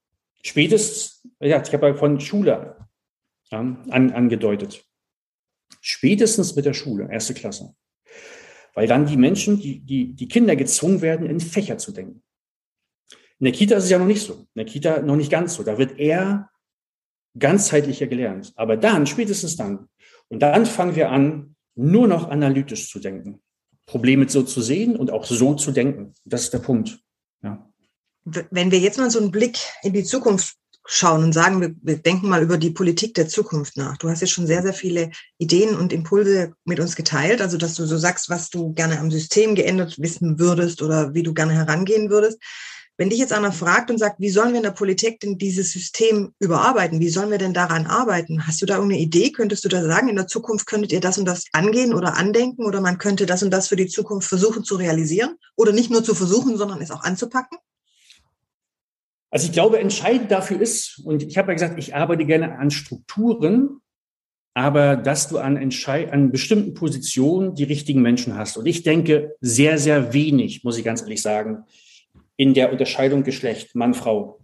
Spätestens, 0.43 1.27
ja, 1.39 1.61
ich 1.61 1.73
habe 1.73 1.87
ja 1.87 1.93
von 1.95 2.19
Schule 2.19 2.75
ja, 3.49 3.59
an, 3.59 4.11
angedeutet. 4.11 4.85
Spätestens 5.79 6.55
mit 6.55 6.65
der 6.65 6.73
Schule, 6.73 7.09
erste 7.11 7.33
Klasse. 7.33 7.75
Weil 8.75 8.87
dann 8.87 9.07
die 9.07 9.17
Menschen, 9.17 9.59
die, 9.59 9.79
die, 9.79 10.13
die 10.13 10.27
Kinder 10.27 10.55
gezwungen 10.55 11.01
werden, 11.01 11.27
in 11.27 11.39
Fächer 11.39 11.77
zu 11.77 11.91
denken. 11.91 12.21
In 13.39 13.45
der 13.45 13.53
Kita 13.53 13.75
ist 13.75 13.85
es 13.85 13.89
ja 13.89 13.97
noch 13.97 14.05
nicht 14.05 14.21
so. 14.21 14.33
In 14.33 14.47
der 14.55 14.65
Kita 14.65 15.01
noch 15.01 15.15
nicht 15.15 15.31
ganz 15.31 15.55
so. 15.55 15.63
Da 15.63 15.77
wird 15.77 15.97
eher 15.97 16.49
ganzheitlicher 17.37 18.07
gelernt. 18.07 18.53
Aber 18.55 18.77
dann, 18.77 19.07
spätestens 19.07 19.55
dann, 19.55 19.87
und 20.27 20.39
dann 20.39 20.65
fangen 20.65 20.95
wir 20.95 21.09
an, 21.09 21.55
nur 21.75 22.07
noch 22.07 22.29
analytisch 22.29 22.89
zu 22.89 22.99
denken. 22.99 23.41
Probleme 23.85 24.27
so 24.27 24.43
zu 24.43 24.61
sehen 24.61 24.95
und 24.95 25.11
auch 25.11 25.25
so 25.25 25.53
zu 25.55 25.71
denken. 25.71 26.13
Das 26.23 26.43
ist 26.43 26.53
der 26.53 26.59
Punkt. 26.59 26.99
Ja. 27.43 27.69
wenn 28.23 28.71
wir 28.71 28.79
jetzt 28.79 28.97
mal 28.97 29.11
so 29.11 29.19
einen 29.19 29.29
Blick 29.29 29.59
in 29.83 29.93
die 29.93 30.03
Zukunft 30.03 30.57
schauen 30.85 31.23
und 31.23 31.33
sagen, 31.33 31.61
wir, 31.61 31.75
wir 31.81 31.97
denken 31.97 32.29
mal 32.29 32.43
über 32.43 32.57
die 32.57 32.69
Politik 32.69 33.15
der 33.15 33.27
Zukunft 33.27 33.75
nach. 33.75 33.97
Du 33.97 34.09
hast 34.09 34.21
jetzt 34.21 34.31
schon 34.31 34.47
sehr, 34.47 34.61
sehr 34.61 34.73
viele 34.73 35.11
Ideen 35.37 35.75
und 35.75 35.91
Impulse 35.91 36.53
mit 36.63 36.79
uns 36.79 36.95
geteilt, 36.95 37.41
also 37.41 37.57
dass 37.57 37.73
du 37.73 37.85
so 37.85 37.97
sagst, 37.97 38.29
was 38.29 38.49
du 38.49 38.71
gerne 38.73 38.99
am 38.99 39.09
System 39.09 39.55
geändert 39.55 39.99
wissen 39.99 40.39
würdest 40.39 40.81
oder 40.81 41.13
wie 41.13 41.23
du 41.23 41.33
gerne 41.33 41.53
herangehen 41.53 42.09
würdest. 42.09 42.39
Wenn 42.97 43.09
dich 43.09 43.19
jetzt 43.19 43.33
einer 43.33 43.51
fragt 43.51 43.91
und 43.91 43.97
sagt, 43.97 44.21
wie 44.21 44.29
sollen 44.29 44.51
wir 44.51 44.57
in 44.57 44.63
der 44.63 44.71
Politik 44.71 45.19
denn 45.19 45.37
dieses 45.37 45.71
System 45.71 46.33
überarbeiten? 46.39 47.01
Wie 47.01 47.09
sollen 47.09 47.29
wir 47.29 47.37
denn 47.37 47.53
daran 47.53 47.87
arbeiten? 47.87 48.47
Hast 48.47 48.61
du 48.61 48.65
da 48.65 48.75
irgendeine 48.75 49.01
Idee? 49.01 49.33
Könntest 49.33 49.65
du 49.65 49.69
da 49.69 49.83
sagen, 49.83 50.07
in 50.07 50.15
der 50.15 50.27
Zukunft 50.27 50.65
könntet 50.65 50.93
ihr 50.93 51.01
das 51.01 51.17
und 51.17 51.25
das 51.25 51.43
angehen 51.51 51.93
oder 51.93 52.15
andenken 52.15 52.63
oder 52.63 52.79
man 52.79 52.97
könnte 52.97 53.25
das 53.25 53.43
und 53.43 53.51
das 53.51 53.67
für 53.67 53.75
die 53.75 53.87
Zukunft 53.87 54.29
versuchen 54.29 54.63
zu 54.63 54.75
realisieren 54.75 55.35
oder 55.57 55.73
nicht 55.73 55.91
nur 55.91 56.05
zu 56.05 56.15
versuchen, 56.15 56.55
sondern 56.55 56.81
es 56.81 56.91
auch 56.91 57.03
anzupacken? 57.03 57.57
Also 59.35 59.47
ich 59.47 59.51
glaube, 59.51 59.79
entscheidend 59.79 60.31
dafür 60.31 60.61
ist, 60.61 61.01
und 61.03 61.21
ich 61.21 61.37
habe 61.37 61.49
ja 61.49 61.55
gesagt, 61.55 61.77
ich 61.77 61.93
arbeite 61.93 62.23
gerne 62.23 62.57
an 62.57 62.71
Strukturen, 62.71 63.81
aber 64.53 64.95
dass 64.95 65.27
du 65.27 65.39
an, 65.39 65.57
an 65.57 66.31
bestimmten 66.31 66.73
Positionen 66.73 67.53
die 67.53 67.65
richtigen 67.65 68.01
Menschen 68.01 68.37
hast. 68.37 68.55
Und 68.55 68.65
ich 68.65 68.83
denke 68.83 69.35
sehr, 69.41 69.77
sehr 69.77 70.13
wenig, 70.13 70.63
muss 70.63 70.77
ich 70.77 70.85
ganz 70.85 71.01
ehrlich 71.01 71.21
sagen, 71.21 71.65
in 72.37 72.53
der 72.53 72.71
Unterscheidung 72.71 73.23
Geschlecht, 73.23 73.75
Mann, 73.75 73.93
Frau. 73.93 74.39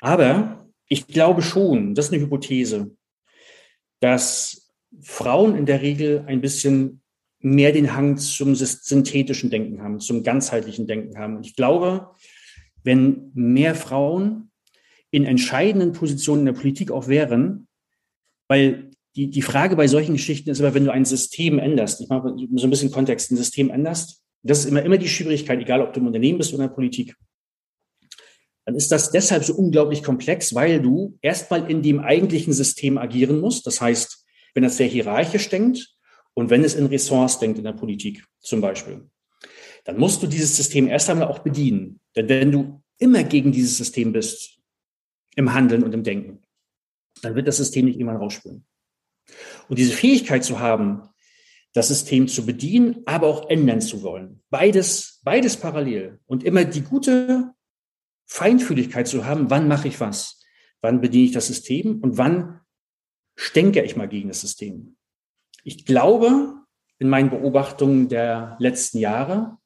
Aber 0.00 0.68
ich 0.88 1.06
glaube 1.06 1.40
schon, 1.40 1.94
das 1.94 2.06
ist 2.06 2.12
eine 2.12 2.20
Hypothese, 2.20 2.90
dass 4.00 4.72
Frauen 5.00 5.54
in 5.54 5.66
der 5.66 5.82
Regel 5.82 6.24
ein 6.26 6.40
bisschen 6.40 7.00
mehr 7.38 7.70
den 7.70 7.94
Hang 7.94 8.16
zum 8.16 8.56
synthetischen 8.56 9.50
Denken 9.50 9.80
haben, 9.80 10.00
zum 10.00 10.24
ganzheitlichen 10.24 10.88
Denken 10.88 11.16
haben. 11.16 11.36
Und 11.36 11.46
ich 11.46 11.54
glaube, 11.54 12.10
wenn 12.82 13.30
mehr 13.34 13.74
Frauen 13.74 14.50
in 15.10 15.24
entscheidenden 15.24 15.92
Positionen 15.92 16.40
in 16.40 16.54
der 16.54 16.60
Politik 16.60 16.90
auch 16.90 17.08
wären, 17.08 17.68
weil 18.48 18.90
die, 19.16 19.28
die 19.28 19.42
Frage 19.42 19.76
bei 19.76 19.88
solchen 19.88 20.12
Geschichten 20.12 20.50
ist 20.50 20.60
aber, 20.60 20.74
wenn 20.74 20.84
du 20.84 20.92
ein 20.92 21.04
System 21.04 21.58
änderst, 21.58 22.00
ich 22.00 22.08
mache 22.08 22.34
so 22.54 22.66
ein 22.66 22.70
bisschen 22.70 22.92
Kontext, 22.92 23.30
ein 23.30 23.36
System 23.36 23.70
änderst, 23.70 24.22
das 24.42 24.60
ist 24.60 24.66
immer, 24.66 24.82
immer 24.82 24.98
die 24.98 25.08
Schwierigkeit, 25.08 25.60
egal 25.60 25.82
ob 25.82 25.92
du 25.92 26.00
im 26.00 26.06
Unternehmen 26.06 26.38
bist 26.38 26.52
oder 26.52 26.64
in 26.64 26.68
der 26.68 26.74
Politik, 26.74 27.16
dann 28.64 28.76
ist 28.76 28.92
das 28.92 29.10
deshalb 29.10 29.44
so 29.44 29.54
unglaublich 29.54 30.02
komplex, 30.02 30.54
weil 30.54 30.80
du 30.80 31.18
erstmal 31.22 31.68
in 31.70 31.82
dem 31.82 32.00
eigentlichen 32.00 32.52
System 32.52 32.98
agieren 32.98 33.40
musst. 33.40 33.66
Das 33.66 33.80
heißt, 33.80 34.24
wenn 34.54 34.64
es 34.64 34.76
sehr 34.76 34.86
hierarchisch 34.86 35.48
denkt 35.48 35.96
und 36.34 36.50
wenn 36.50 36.64
es 36.64 36.74
in 36.74 36.86
Ressorts 36.86 37.38
denkt 37.38 37.58
in 37.58 37.64
der 37.64 37.72
Politik 37.72 38.24
zum 38.38 38.60
Beispiel, 38.60 39.08
dann 39.84 39.98
musst 39.98 40.22
du 40.22 40.26
dieses 40.26 40.56
System 40.56 40.88
erst 40.88 41.10
einmal 41.10 41.28
auch 41.28 41.40
bedienen. 41.40 41.99
Denn 42.16 42.28
wenn 42.28 42.52
du 42.52 42.82
immer 42.98 43.24
gegen 43.24 43.52
dieses 43.52 43.76
System 43.76 44.12
bist, 44.12 44.58
im 45.36 45.54
Handeln 45.54 45.82
und 45.82 45.92
im 45.94 46.02
Denken, 46.02 46.42
dann 47.22 47.34
wird 47.34 47.48
das 47.48 47.58
System 47.58 47.86
nicht 47.86 47.98
irgendwann 47.98 48.20
rausspüren. 48.20 48.64
Und 49.68 49.78
diese 49.78 49.92
Fähigkeit 49.92 50.44
zu 50.44 50.58
haben, 50.58 51.08
das 51.72 51.88
System 51.88 52.26
zu 52.26 52.44
bedienen, 52.44 53.02
aber 53.06 53.28
auch 53.28 53.48
ändern 53.48 53.80
zu 53.80 54.02
wollen. 54.02 54.42
Beides, 54.50 55.20
beides 55.22 55.56
parallel. 55.56 56.18
Und 56.26 56.42
immer 56.42 56.64
die 56.64 56.82
gute 56.82 57.54
Feinfühligkeit 58.26 59.06
zu 59.06 59.24
haben, 59.24 59.50
wann 59.50 59.68
mache 59.68 59.88
ich 59.88 60.00
was? 60.00 60.42
Wann 60.80 61.00
bediene 61.00 61.24
ich 61.24 61.32
das 61.32 61.46
System 61.46 62.00
und 62.00 62.18
wann 62.18 62.60
stänke 63.36 63.82
ich 63.82 63.96
mal 63.96 64.08
gegen 64.08 64.28
das 64.28 64.40
System? 64.40 64.96
Ich 65.62 65.84
glaube, 65.84 66.54
in 66.98 67.08
meinen 67.08 67.30
Beobachtungen 67.30 68.08
der 68.08 68.56
letzten 68.58 68.98
Jahre 68.98 69.58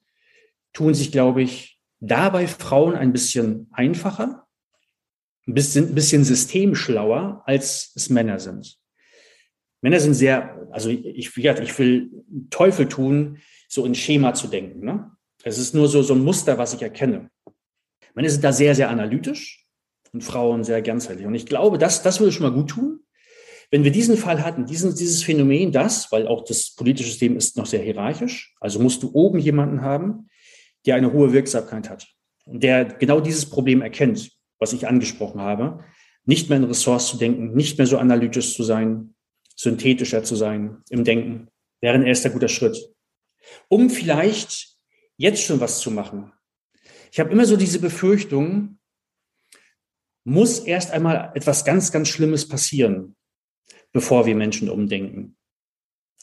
tun 0.73 0.93
sich, 0.93 1.11
glaube 1.11 1.43
ich, 1.43 1.74
dabei 2.01 2.47
Frauen 2.47 2.95
ein 2.95 3.13
bisschen 3.13 3.69
einfacher, 3.73 4.47
ein 5.47 5.55
bisschen, 5.55 5.89
ein 5.89 5.95
bisschen 5.95 6.25
systemschlauer, 6.25 7.43
als 7.47 7.93
es 7.95 8.11
Männer 8.11 8.39
sind. 8.39 8.79
Männer 9.83 10.01
sind 10.01 10.15
sehr, 10.15 10.67
also 10.71 10.89
ich, 10.89 11.37
ich 11.37 11.79
will 11.79 12.11
Teufel 12.51 12.89
tun, 12.89 13.39
so 13.69 13.85
in 13.85 13.95
Schema 13.95 14.33
zu 14.33 14.49
denken. 14.49 14.85
Ne? 14.85 15.11
Es 15.43 15.59
ist 15.59 15.75
nur 15.75 15.89
so, 15.89 16.03
so 16.03 16.15
ein 16.15 16.25
Muster, 16.25 16.57
was 16.57 16.73
ich 16.73 16.81
erkenne. 16.81 17.31
Männer 18.15 18.31
sind 18.31 18.43
da 18.45 18.53
sehr, 18.53 18.75
sehr 18.75 18.89
analytisch 18.89 19.67
und 20.13 20.23
Frauen 20.23 20.65
sehr 20.65 20.81
ganzheitlich. 20.81 21.27
Und 21.27 21.35
ich 21.35 21.45
glaube, 21.45 21.77
das, 21.77 22.03
das 22.03 22.21
würde 22.21 22.33
schon 22.33 22.45
mal 22.45 22.53
gut 22.53 22.71
tun. 22.71 23.01
Wenn 23.71 23.85
wir 23.85 23.91
diesen 23.91 24.17
Fall 24.17 24.43
hatten, 24.45 24.67
diesen, 24.67 24.95
dieses 24.95 25.23
Phänomen, 25.23 25.73
das, 25.73 26.11
weil 26.13 26.29
auch 26.29 26.45
das 26.45 26.75
politische 26.75 27.11
System 27.11 27.37
ist 27.37 27.57
noch 27.57 27.67
sehr 27.67 27.83
hierarchisch, 27.83 28.55
also 28.61 28.79
musst 28.79 29.03
du 29.03 29.11
oben 29.13 29.39
jemanden 29.39 29.83
haben, 29.83 30.29
der 30.87 30.97
eine 30.97 31.13
hohe 31.13 31.33
Wirksamkeit 31.33 31.89
hat 31.91 32.07
und 32.47 32.63
der 32.63 32.85
genau 32.85 33.21
dieses 33.21 33.47
Problem 33.47 33.83
erkennt, 33.83 34.33
was 34.59 34.73
ich 34.73 34.87
angesprochen 34.87 35.41
habe, 35.41 35.85
nicht 36.25 36.49
mehr 36.49 36.59
in 36.59 36.65
Ressource 36.65 37.09
zu 37.09 37.17
denken, 37.17 37.55
nicht 37.55 37.79
mehr 37.79 37.87
so 37.87 37.99
analytisch 37.99 38.55
zu 38.55 38.63
sein, 38.63 39.15
synthetischer 39.57 40.25
zu 40.25 40.37
sein 40.37 40.83
im 40.89 41.05
Denken, 41.05 41.49
wäre 41.81 41.95
ein 41.95 42.07
erster 42.07 42.31
guter 42.31 42.49
Schritt. 42.49 42.79
Um 43.69 43.91
vielleicht 43.91 44.77
jetzt 45.17 45.43
schon 45.43 45.61
was 45.61 45.81
zu 45.81 45.91
machen. 45.91 46.33
Ich 47.13 47.21
habe 47.21 47.31
immer 47.31 47.45
so 47.45 47.57
diese 47.57 47.79
Befürchtung, 47.79 48.79
muss 50.25 50.61
erst 50.61 50.91
einmal 50.91 51.33
etwas 51.35 51.65
ganz, 51.65 51.93
ganz 51.93 52.09
Schlimmes 52.09 52.49
passieren, 52.49 53.15
bevor 53.93 54.27
wir 54.27 54.35
Menschen 54.35 54.71
umdenken. 54.71 55.37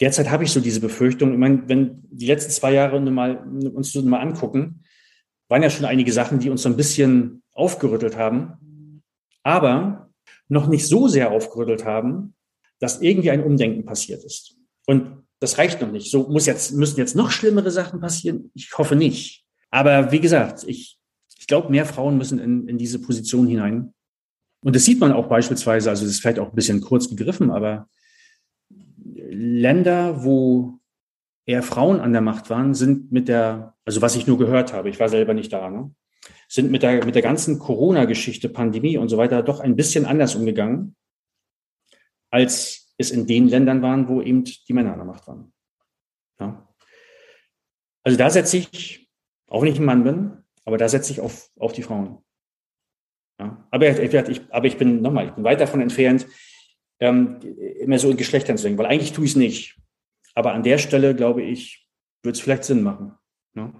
Derzeit 0.01 0.31
habe 0.31 0.43
ich 0.43 0.51
so 0.51 0.59
diese 0.59 0.81
Befürchtung. 0.81 1.31
Ich 1.31 1.37
meine, 1.37 1.69
wenn 1.69 2.01
die 2.09 2.25
letzten 2.25 2.51
zwei 2.51 2.73
Jahre 2.73 2.99
mal, 2.99 3.37
uns 3.73 3.93
so 3.93 4.01
mal 4.01 4.19
angucken, 4.19 4.83
waren 5.47 5.61
ja 5.61 5.69
schon 5.69 5.85
einige 5.85 6.11
Sachen, 6.11 6.39
die 6.39 6.49
uns 6.49 6.63
so 6.63 6.69
ein 6.69 6.75
bisschen 6.75 7.43
aufgerüttelt 7.53 8.17
haben, 8.17 9.03
aber 9.43 10.09
noch 10.47 10.67
nicht 10.67 10.87
so 10.87 11.07
sehr 11.07 11.31
aufgerüttelt 11.31 11.85
haben, 11.85 12.33
dass 12.79 13.01
irgendwie 13.01 13.31
ein 13.31 13.43
Umdenken 13.43 13.85
passiert 13.85 14.23
ist. 14.23 14.55
Und 14.87 15.23
das 15.39 15.57
reicht 15.57 15.81
noch 15.81 15.91
nicht. 15.91 16.09
So 16.09 16.27
muss 16.27 16.47
jetzt, 16.47 16.73
müssen 16.73 16.97
jetzt 16.97 17.15
noch 17.15 17.31
schlimmere 17.31 17.69
Sachen 17.69 17.99
passieren. 17.99 18.51
Ich 18.55 18.77
hoffe 18.77 18.95
nicht. 18.95 19.45
Aber 19.69 20.11
wie 20.11 20.19
gesagt, 20.19 20.63
ich, 20.67 20.97
ich 21.37 21.47
glaube, 21.47 21.69
mehr 21.69 21.85
Frauen 21.85 22.17
müssen 22.17 22.39
in, 22.39 22.67
in 22.67 22.77
diese 22.77 22.99
Position 22.99 23.45
hinein. 23.45 23.93
Und 24.63 24.75
das 24.75 24.85
sieht 24.85 24.99
man 24.99 25.11
auch 25.11 25.27
beispielsweise, 25.27 25.89
also 25.89 26.03
das 26.03 26.13
ist 26.13 26.21
vielleicht 26.21 26.39
auch 26.39 26.49
ein 26.49 26.55
bisschen 26.55 26.81
kurz 26.81 27.09
gegriffen, 27.09 27.51
aber 27.51 27.87
Länder, 29.31 30.23
wo 30.23 30.79
eher 31.45 31.63
Frauen 31.63 31.99
an 31.99 32.11
der 32.11 32.21
Macht 32.21 32.49
waren, 32.49 32.73
sind 32.73 33.11
mit 33.11 33.27
der, 33.27 33.75
also 33.85 34.01
was 34.01 34.15
ich 34.15 34.27
nur 34.27 34.37
gehört 34.37 34.73
habe, 34.73 34.89
ich 34.89 34.99
war 34.99 35.09
selber 35.09 35.33
nicht 35.33 35.53
da, 35.53 35.69
ne, 35.69 35.93
sind 36.47 36.69
mit 36.69 36.83
der, 36.83 37.05
mit 37.05 37.15
der 37.15 37.21
ganzen 37.21 37.57
Corona-Geschichte, 37.57 38.49
Pandemie 38.49 38.97
und 38.97 39.09
so 39.09 39.17
weiter 39.17 39.41
doch 39.41 39.61
ein 39.61 39.75
bisschen 39.75 40.05
anders 40.05 40.35
umgegangen, 40.35 40.95
als 42.29 42.93
es 42.97 43.11
in 43.11 43.25
den 43.25 43.47
Ländern 43.47 43.81
waren, 43.81 44.07
wo 44.07 44.21
eben 44.21 44.43
die 44.43 44.73
Männer 44.73 44.91
an 44.91 44.99
der 44.99 45.05
Macht 45.05 45.27
waren. 45.27 45.53
Ja. 46.39 46.67
Also 48.03 48.17
da 48.17 48.29
setze 48.29 48.57
ich, 48.57 49.09
auch 49.47 49.61
wenn 49.61 49.71
ich 49.71 49.79
ein 49.79 49.85
Mann 49.85 50.03
bin, 50.03 50.43
aber 50.65 50.77
da 50.77 50.89
setze 50.89 51.13
ich 51.13 51.21
auf, 51.21 51.49
auf 51.57 51.73
die 51.73 51.83
Frauen. 51.83 52.23
Ja. 53.39 53.67
Aber, 53.71 53.87
ich, 53.87 54.41
aber 54.51 54.67
ich 54.67 54.77
bin 54.77 55.01
nochmal, 55.01 55.27
ich 55.27 55.31
bin 55.31 55.43
weit 55.43 55.61
davon 55.61 55.81
entfernt, 55.81 56.27
ähm, 57.01 57.39
immer 57.79 57.99
so 57.99 58.09
in 58.09 58.17
Geschlechtern 58.17 58.57
zu 58.57 58.63
denken, 58.63 58.79
weil 58.79 58.85
eigentlich 58.85 59.11
tue 59.11 59.25
ich 59.25 59.31
es 59.31 59.37
nicht. 59.37 59.77
Aber 60.33 60.53
an 60.53 60.63
der 60.63 60.77
Stelle, 60.77 61.13
glaube 61.13 61.41
ich, 61.41 61.87
wird 62.23 62.35
es 62.35 62.41
vielleicht 62.41 62.63
Sinn 62.63 62.83
machen. 62.83 63.17
Ne? 63.53 63.73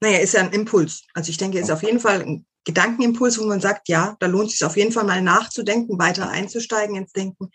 Naja, 0.00 0.18
ist 0.18 0.34
ja 0.34 0.40
ein 0.40 0.52
Impuls. 0.52 1.04
Also 1.14 1.30
ich 1.30 1.36
denke, 1.36 1.58
ist 1.58 1.70
auf 1.70 1.82
jeden 1.82 2.00
Fall 2.00 2.22
ein 2.22 2.46
Gedankenimpuls, 2.64 3.38
wo 3.38 3.44
man 3.44 3.60
sagt, 3.60 3.88
ja, 3.88 4.16
da 4.18 4.26
lohnt 4.26 4.46
es 4.46 4.58
sich 4.58 4.64
auf 4.64 4.76
jeden 4.76 4.92
Fall 4.92 5.04
mal 5.04 5.22
nachzudenken, 5.22 5.98
weiter 5.98 6.30
einzusteigen 6.30 6.96
ins 6.96 7.12
Denken. 7.12 7.50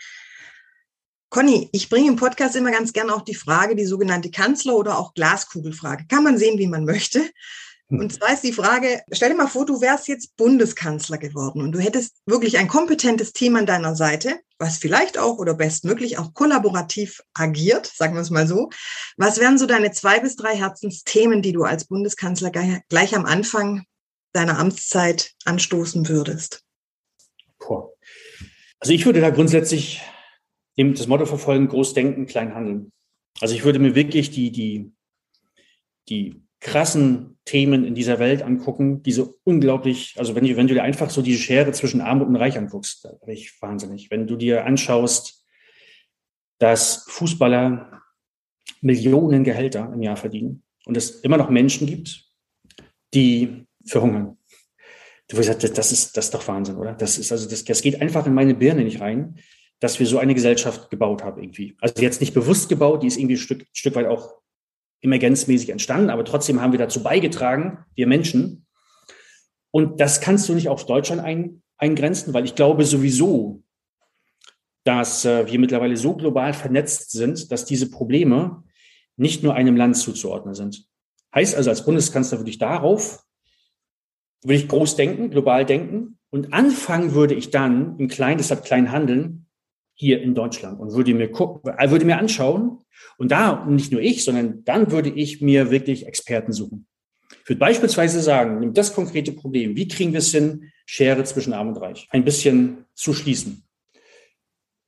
Conny, 1.30 1.69
ich 1.74 1.89
bringe 1.89 2.10
im 2.10 2.15
Podcast 2.15 2.56
immer 2.56 2.72
ganz 2.72 2.93
gerne 2.93 3.13
auch 3.13 3.24
die 3.24 3.36
Frage, 3.36 3.76
die 3.76 3.86
sogenannte 3.86 4.32
Kanzler- 4.32 4.76
oder 4.76 4.98
auch 4.98 5.13
Glaskugelfrage. 5.13 6.06
Kann 6.08 6.24
man 6.24 6.38
sehen, 6.38 6.58
wie 6.58 6.67
man 6.67 6.86
möchte. 6.86 7.30
Und 7.91 8.13
zwar 8.13 8.34
ist 8.34 8.43
die 8.43 8.54
Frage, 8.54 9.02
stell 9.12 9.30
dir 9.30 9.36
mal 9.36 9.47
vor, 9.47 9.65
du 9.65 9.82
wärst 9.82 10.08
jetzt 10.08 10.38
Bundeskanzler 10.38 11.17
geworden 11.17 11.62
und 11.62 11.71
du 11.71 11.80
hättest 11.80 12.17
wirklich 12.28 12.60
ein 12.60 12.67
kompetentes 12.67 13.34
Team 13.34 13.56
an 13.56 13.65
deiner 13.65 13.95
Seite, 13.95 14.39
was 14.60 14.78
vielleicht 14.78 15.17
auch 15.17 15.39
oder 15.39 15.56
bestmöglich 15.56 16.19
auch 16.19 16.36
kollaborativ 16.36 17.23
agiert, 17.34 17.88
sagen 17.88 18.13
wir 18.13 18.21
es 18.21 18.30
mal 18.30 18.45
so. 18.45 18.69
Was 19.17 19.39
wären 19.39 19.58
so 19.58 19.65
deine 19.65 19.91
zwei 19.91 20.19
bis 20.19 20.36
drei 20.36 20.56
Herzensthemen, 20.56 21.41
die 21.41 21.52
du 21.52 21.63
als 21.63 21.86
Bundeskanzler 21.86 22.52
gleich 22.52 23.15
am 23.15 23.25
Anfang 23.25 23.86
deiner 24.34 24.60
Amtszeit 24.60 25.32
anstoßen 25.45 26.08
würdest? 26.08 26.63
Boah. 27.58 27.91
Also 28.80 28.93
ich 28.93 29.04
würde 29.08 29.19
da 29.19 29.32
grundsätzlich 29.32 30.02
das 30.78 31.08
Motto 31.08 31.25
verfolgen, 31.25 31.67
groß 31.67 31.95
denken, 31.95 32.28
klein 32.28 32.54
handeln. 32.54 32.91
Also 33.41 33.56
ich 33.56 33.63
würde 33.63 33.80
mir 33.80 33.95
wirklich 33.95 34.30
die, 34.30 34.52
die, 34.52 34.93
die 36.08 36.41
krassen 36.60 37.38
Themen 37.45 37.86
in 37.86 37.95
dieser 37.95 38.19
Welt 38.19 38.41
angucken, 38.41 39.02
diese 39.02 39.34
unglaublich, 39.43 40.15
also 40.17 40.36
wenn 40.36 40.45
du, 40.45 40.56
wenn 40.58 40.67
du 40.67 40.74
dir 40.74 40.84
einfach 40.84 41.10
so 41.10 41.22
die 41.22 41.38
Schere 41.38 41.72
zwischen 41.72 42.02
Arm 42.02 42.22
und 42.22 42.36
Reich 42.36 42.58
anguckst, 42.58 43.06
da 43.06 43.12
bin 43.26 43.34
ich 43.34 43.62
wahnsinnig. 43.62 44.12
Wenn 44.12 44.28
du 44.28 44.36
dir 44.36 44.65
anschaust, 44.65 45.45
dass 46.60 47.06
Fußballer 47.08 48.02
Millionen 48.82 49.43
Gehälter 49.43 49.91
im 49.93 50.02
Jahr 50.02 50.17
verdienen 50.17 50.63
und 50.86 50.95
es 50.98 51.22
immer 51.22 51.38
noch 51.38 51.50
Menschen 51.50 51.88
gibt, 51.88 52.26
die 53.13 53.65
verhungern. 53.86 54.38
Du 55.28 55.38
hast 55.38 55.48
gesagt, 55.48 55.78
das 55.78 55.91
ist, 55.91 56.17
das 56.17 56.26
ist 56.26 56.34
doch 56.34 56.48
Wahnsinn, 56.48 56.78
oder? 56.78 56.93
Das 56.93 57.17
ist 57.17 57.32
also, 57.32 57.50
das, 57.50 57.63
das 57.63 57.82
geht 57.82 58.02
einfach 58.02 58.26
in 58.26 58.34
meine 58.34 58.56
Birne 58.56 58.84
nicht 58.84 59.00
rein, 59.00 59.39
dass 59.80 60.00
wir 60.00 60.06
so 60.06 60.17
eine 60.17 60.34
Gesellschaft 60.34 60.89
gebaut 60.89 61.24
haben 61.24 61.41
irgendwie. 61.41 61.78
Also 61.80 62.02
jetzt 62.02 62.19
nicht 62.19 62.34
bewusst 62.34 62.67
gebaut, 62.67 63.04
die 63.04 63.08
ist 63.08 63.17
irgendwie 63.17 63.36
ein 63.36 63.39
Stück, 63.39 63.62
ein 63.62 63.67
Stück 63.74 63.95
weit 63.95 64.08
auch 64.08 64.39
emergenzmäßig 65.02 65.70
entstanden, 65.70 66.10
aber 66.10 66.26
trotzdem 66.26 66.62
haben 66.62 66.72
wir 66.72 66.80
dazu 66.80 67.04
beigetragen, 67.04 67.86
wir 67.96 68.08
Menschen. 68.08 68.66
Und 69.72 70.00
das 70.00 70.20
kannst 70.22 70.50
du 70.50 70.54
nicht 70.54 70.70
auf 70.70 70.86
Deutschland 70.86 71.22
ein, 71.22 71.62
eingrenzen, 71.78 72.34
weil 72.34 72.46
ich 72.46 72.56
glaube 72.56 72.86
sowieso, 72.86 73.64
dass 74.84 75.26
äh, 75.26 75.50
wir 75.50 75.60
mittlerweile 75.60 75.98
so 75.98 76.16
global 76.16 76.54
vernetzt 76.54 77.12
sind, 77.12 77.52
dass 77.52 77.66
diese 77.66 77.90
Probleme 77.90 78.64
nicht 79.18 79.44
nur 79.44 79.54
einem 79.54 79.76
Land 79.76 79.98
zuzuordnen 79.98 80.56
sind. 80.56 80.86
Heißt 81.34 81.56
also, 81.56 81.70
als 81.70 81.86
Bundeskanzler 81.86 82.40
würde 82.40 82.50
ich 82.50 82.58
darauf, 82.58 83.24
würde 84.42 84.56
ich 84.56 84.68
groß 84.68 84.96
denken, 84.96 85.30
global 85.30 85.66
denken 85.66 86.18
und 86.30 86.54
anfangen 86.54 87.14
würde 87.14 87.36
ich 87.36 87.52
dann 87.52 88.00
im 88.00 88.08
Kleinen, 88.08 88.38
deshalb 88.38 88.64
klein 88.64 88.92
handeln, 88.92 89.49
hier 90.00 90.22
in 90.22 90.34
Deutschland 90.34 90.80
und 90.80 90.94
würde 90.94 91.14
mir 91.14 91.30
gucken, 91.30 91.74
äh, 91.78 91.92
würde 91.92 92.06
mir 92.06 92.18
anschauen 92.18 92.80
und 93.18 93.32
da 93.32 93.66
nicht 93.66 93.92
nur 93.92 94.02
ich, 94.02 94.24
sondern 94.24 94.64
dann 94.64 94.92
würde 94.92 95.10
ich 95.10 95.42
mir 95.42 95.72
wirklich 95.72 96.08
Experten 96.08 96.54
suchen. 96.54 96.88
Ich 97.44 97.50
würde 97.50 97.60
beispielsweise 97.60 98.22
sagen, 98.22 98.60
nimm 98.60 98.74
das 98.74 98.94
konkrete 98.94 99.34
Problem, 99.34 99.76
wie 99.76 99.88
kriegen 99.90 100.14
wir 100.14 100.20
es 100.20 100.32
hin, 100.32 100.72
Schere 100.86 101.24
zwischen 101.26 101.54
Arm 101.54 101.68
und 101.68 101.78
Reich 101.78 102.08
ein 102.12 102.24
bisschen 102.24 102.86
zu 102.94 103.14
schließen? 103.14 103.64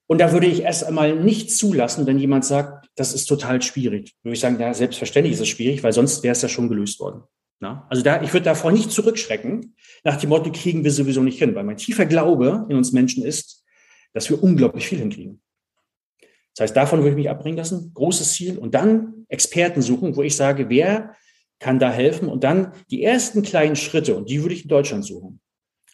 Und 0.08 0.19
da 0.19 0.32
würde 0.32 0.47
ich 0.47 0.62
erst 0.62 0.86
einmal 0.86 1.15
nicht 1.15 1.52
zulassen, 1.52 2.06
wenn 2.06 2.17
jemand 2.17 2.45
sagt, 2.45 2.89
das 2.95 3.13
ist 3.13 3.26
total 3.26 3.62
schwierig. 3.62 4.15
Würde 4.24 4.34
ich 4.34 4.39
sagen, 4.39 4.60
ja, 4.60 4.74
selbstverständlich 4.74 5.34
ist 5.34 5.41
es 5.41 5.47
schwierig, 5.50 5.84
weil 5.84 5.93
sonst 5.93 6.24
wäre 6.24 6.32
es 6.32 6.41
ja 6.41 6.50
schon 6.50 6.69
gelöst 6.69 7.00
worden. 7.00 7.24
Na? 7.60 7.86
Also 7.89 8.02
da, 8.02 8.21
ich 8.21 8.32
würde 8.34 8.45
davor 8.45 8.71
nicht 8.71 8.91
zurückschrecken, 8.91 9.76
nach 10.04 10.17
dem 10.17 10.30
Motto, 10.30 10.52
kriegen 10.52 10.84
wir 10.84 10.91
sowieso 10.91 11.21
nicht 11.21 11.39
hin, 11.39 11.54
weil 11.56 11.63
mein 11.63 11.78
tiefer 11.78 12.06
Glaube 12.06 12.65
in 12.69 12.78
uns 12.78 12.91
Menschen 12.91 13.24
ist, 13.24 13.61
dass 14.13 14.30
wir 14.30 14.41
unglaublich 14.41 14.88
viel 14.88 15.00
hinkriegen. 15.00 15.41
Das 16.56 16.63
heißt, 16.63 16.76
davon 16.76 17.00
würde 17.00 17.12
ich 17.12 17.15
mich 17.15 17.30
abbringen 17.30 17.58
lassen, 17.58 17.93
großes 17.93 18.34
Ziel 18.34 18.58
und 18.58 18.74
dann 18.74 19.26
Experten 19.30 19.82
suchen, 19.82 20.15
wo 20.15 20.24
ich 20.24 20.36
sage, 20.36 20.69
wer 20.69 21.15
kann 21.60 21.80
da 21.80 21.91
helfen 21.91 22.28
und 22.28 22.43
dann 22.43 22.74
die 22.89 23.04
ersten 23.04 23.41
kleinen 23.41 23.76
Schritte, 23.76 24.15
und 24.15 24.30
die 24.30 24.41
würde 24.41 24.56
ich 24.56 24.63
in 24.63 24.69
Deutschland 24.69 25.06
suchen. 25.06 25.39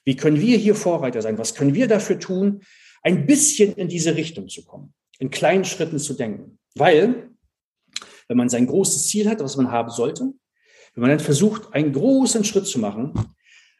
Wie 0.06 0.16
können 0.16 0.40
wir 0.40 0.58
hier 0.58 0.74
Vorreiter 0.74 1.22
sein? 1.22 1.38
Was 1.38 1.54
können 1.54 1.76
wir 1.76 1.88
dafür 1.88 2.18
tun, 2.20 2.62
ein 3.04 3.26
bisschen 3.26 3.74
in 3.76 3.88
diese 3.88 4.16
Richtung 4.16 4.50
zu 4.50 4.66
kommen, 4.66 4.94
in 5.20 5.30
kleinen 5.30 5.66
Schritten 5.66 6.00
zu 6.00 6.14
denken. 6.14 6.60
Weil, 6.76 7.30
wenn 8.28 8.38
man 8.38 8.50
sein 8.50 8.68
großes 8.68 9.08
Ziel 9.08 9.30
hat, 9.30 9.40
was 9.40 9.56
man 9.58 9.72
haben 9.72 9.90
sollte, 9.90 10.34
wenn 10.94 11.02
man 11.02 11.12
dann 11.12 11.20
versucht, 11.20 11.74
einen 11.74 11.94
großen 11.94 12.44
Schritt 12.44 12.68
zu 12.68 12.80
machen, 12.80 13.14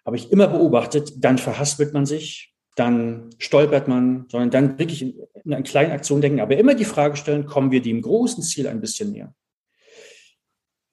habe 0.06 0.16
ich 0.16 0.32
immer 0.32 0.48
beobachtet, 0.48 1.14
dann 1.18 1.38
verhaspelt 1.38 1.94
man 1.94 2.06
sich, 2.06 2.56
dann 2.78 3.32
stolpert 3.40 3.88
man, 3.88 4.28
sondern 4.30 4.52
dann 4.52 4.80
wirklich 4.80 5.02
in, 5.02 5.20
in 5.44 5.54
eine 5.54 5.64
kleine 5.64 5.94
Aktion 5.94 6.22
denken, 6.22 6.40
aber 6.40 6.58
immer 6.58 6.76
die 6.76 6.86
Frage 6.86 7.18
stellen, 7.18 7.48
kommen 7.48 7.72
wir 7.72 7.82
dem 7.82 8.02
großen 8.02 8.44
Ziel 8.44 8.68
ein 8.68 8.80
bisschen 8.80 9.12
näher? 9.12 9.34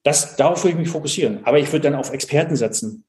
Das, 0.03 0.35
darauf 0.35 0.63
würde 0.63 0.73
ich 0.73 0.79
mich 0.79 0.89
fokussieren. 0.89 1.45
Aber 1.45 1.59
ich 1.59 1.71
würde 1.71 1.83
dann 1.83 1.95
auf 1.95 2.11
Experten 2.11 2.55
setzen, 2.55 3.05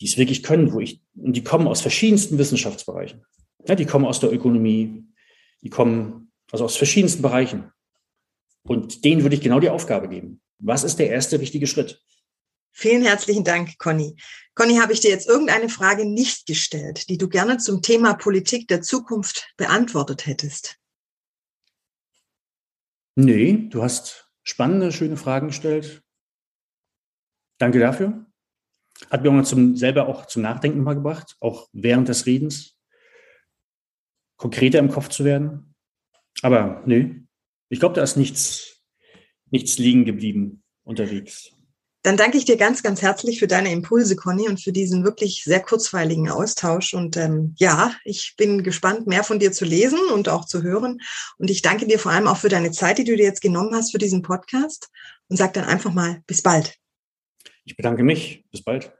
die 0.00 0.06
es 0.06 0.16
wirklich 0.16 0.42
können, 0.42 0.72
wo 0.72 0.80
ich, 0.80 1.02
und 1.14 1.36
die 1.36 1.44
kommen 1.44 1.68
aus 1.68 1.82
verschiedensten 1.82 2.38
Wissenschaftsbereichen. 2.38 3.24
Ja, 3.68 3.74
die 3.74 3.86
kommen 3.86 4.06
aus 4.06 4.20
der 4.20 4.32
Ökonomie, 4.32 5.04
die 5.60 5.70
kommen 5.70 6.32
also 6.50 6.64
aus 6.64 6.76
verschiedensten 6.76 7.22
Bereichen. 7.22 7.70
Und 8.62 9.04
denen 9.04 9.22
würde 9.22 9.36
ich 9.36 9.42
genau 9.42 9.60
die 9.60 9.70
Aufgabe 9.70 10.08
geben. 10.08 10.40
Was 10.58 10.82
ist 10.82 10.98
der 10.98 11.10
erste 11.10 11.40
richtige 11.40 11.66
Schritt? 11.66 12.00
Vielen 12.72 13.02
herzlichen 13.02 13.44
Dank, 13.44 13.78
Conny. 13.78 14.16
Conny, 14.54 14.76
habe 14.76 14.92
ich 14.92 15.00
dir 15.00 15.10
jetzt 15.10 15.28
irgendeine 15.28 15.68
Frage 15.68 16.04
nicht 16.04 16.46
gestellt, 16.46 17.08
die 17.08 17.16
du 17.16 17.28
gerne 17.28 17.56
zum 17.56 17.80
Thema 17.80 18.14
Politik 18.14 18.68
der 18.68 18.82
Zukunft 18.82 19.52
beantwortet 19.56 20.26
hättest? 20.26 20.78
Nee, 23.14 23.68
du 23.70 23.82
hast 23.82 24.30
spannende, 24.42 24.92
schöne 24.92 25.16
Fragen 25.16 25.48
gestellt. 25.48 26.02
Danke 27.58 27.78
dafür. 27.78 28.26
Hat 29.10 29.22
mir 29.22 29.30
auch 29.30 29.44
zum, 29.44 29.76
selber 29.76 30.06
auch 30.08 30.26
zum 30.26 30.42
Nachdenken 30.42 30.82
mal 30.82 30.94
gebracht, 30.94 31.36
auch 31.40 31.68
während 31.72 32.08
des 32.08 32.26
Redens 32.26 32.78
konkreter 34.36 34.78
im 34.78 34.90
Kopf 34.90 35.08
zu 35.08 35.24
werden. 35.24 35.74
Aber 36.42 36.82
nee, 36.86 37.22
ich 37.68 37.80
glaube, 37.80 37.94
da 37.94 38.02
ist 38.02 38.16
nichts, 38.16 38.82
nichts 39.50 39.78
liegen 39.78 40.04
geblieben 40.04 40.62
unterwegs. 40.82 41.52
Dann 42.02 42.16
danke 42.16 42.36
ich 42.36 42.44
dir 42.44 42.56
ganz, 42.56 42.82
ganz 42.82 43.00
herzlich 43.00 43.38
für 43.38 43.46
deine 43.46 43.70
Impulse, 43.70 44.16
Conny, 44.16 44.48
und 44.48 44.60
für 44.60 44.72
diesen 44.72 45.04
wirklich 45.04 45.44
sehr 45.44 45.60
kurzweiligen 45.60 46.28
Austausch. 46.28 46.94
Und 46.94 47.16
ähm, 47.16 47.54
ja, 47.58 47.92
ich 48.04 48.34
bin 48.36 48.64
gespannt, 48.64 49.06
mehr 49.06 49.22
von 49.22 49.38
dir 49.38 49.52
zu 49.52 49.64
lesen 49.64 50.00
und 50.12 50.28
auch 50.28 50.44
zu 50.44 50.62
hören. 50.62 50.98
Und 51.38 51.48
ich 51.48 51.62
danke 51.62 51.86
dir 51.86 52.00
vor 52.00 52.10
allem 52.10 52.26
auch 52.26 52.38
für 52.38 52.48
deine 52.48 52.72
Zeit, 52.72 52.98
die 52.98 53.04
du 53.04 53.16
dir 53.16 53.24
jetzt 53.24 53.40
genommen 53.40 53.74
hast 53.74 53.92
für 53.92 53.98
diesen 53.98 54.22
Podcast. 54.22 54.88
Und 55.28 55.36
sag 55.36 55.54
dann 55.54 55.64
einfach 55.64 55.92
mal 55.92 56.22
bis 56.26 56.42
bald. 56.42 56.74
Ich 57.64 57.76
bedanke 57.76 58.02
mich. 58.02 58.44
Bis 58.50 58.62
bald. 58.62 58.92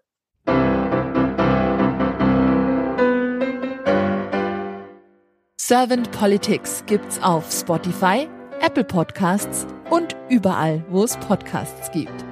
Servant 5.57 6.13
Politics 6.13 6.85
gibt's 6.87 7.21
auf 7.21 7.51
Spotify, 7.51 8.29
Apple 8.61 8.85
Podcasts 8.85 9.67
und 9.91 10.15
überall, 10.29 10.85
wo 10.89 11.03
es 11.03 11.17
Podcasts 11.17 11.91
gibt. 11.93 12.32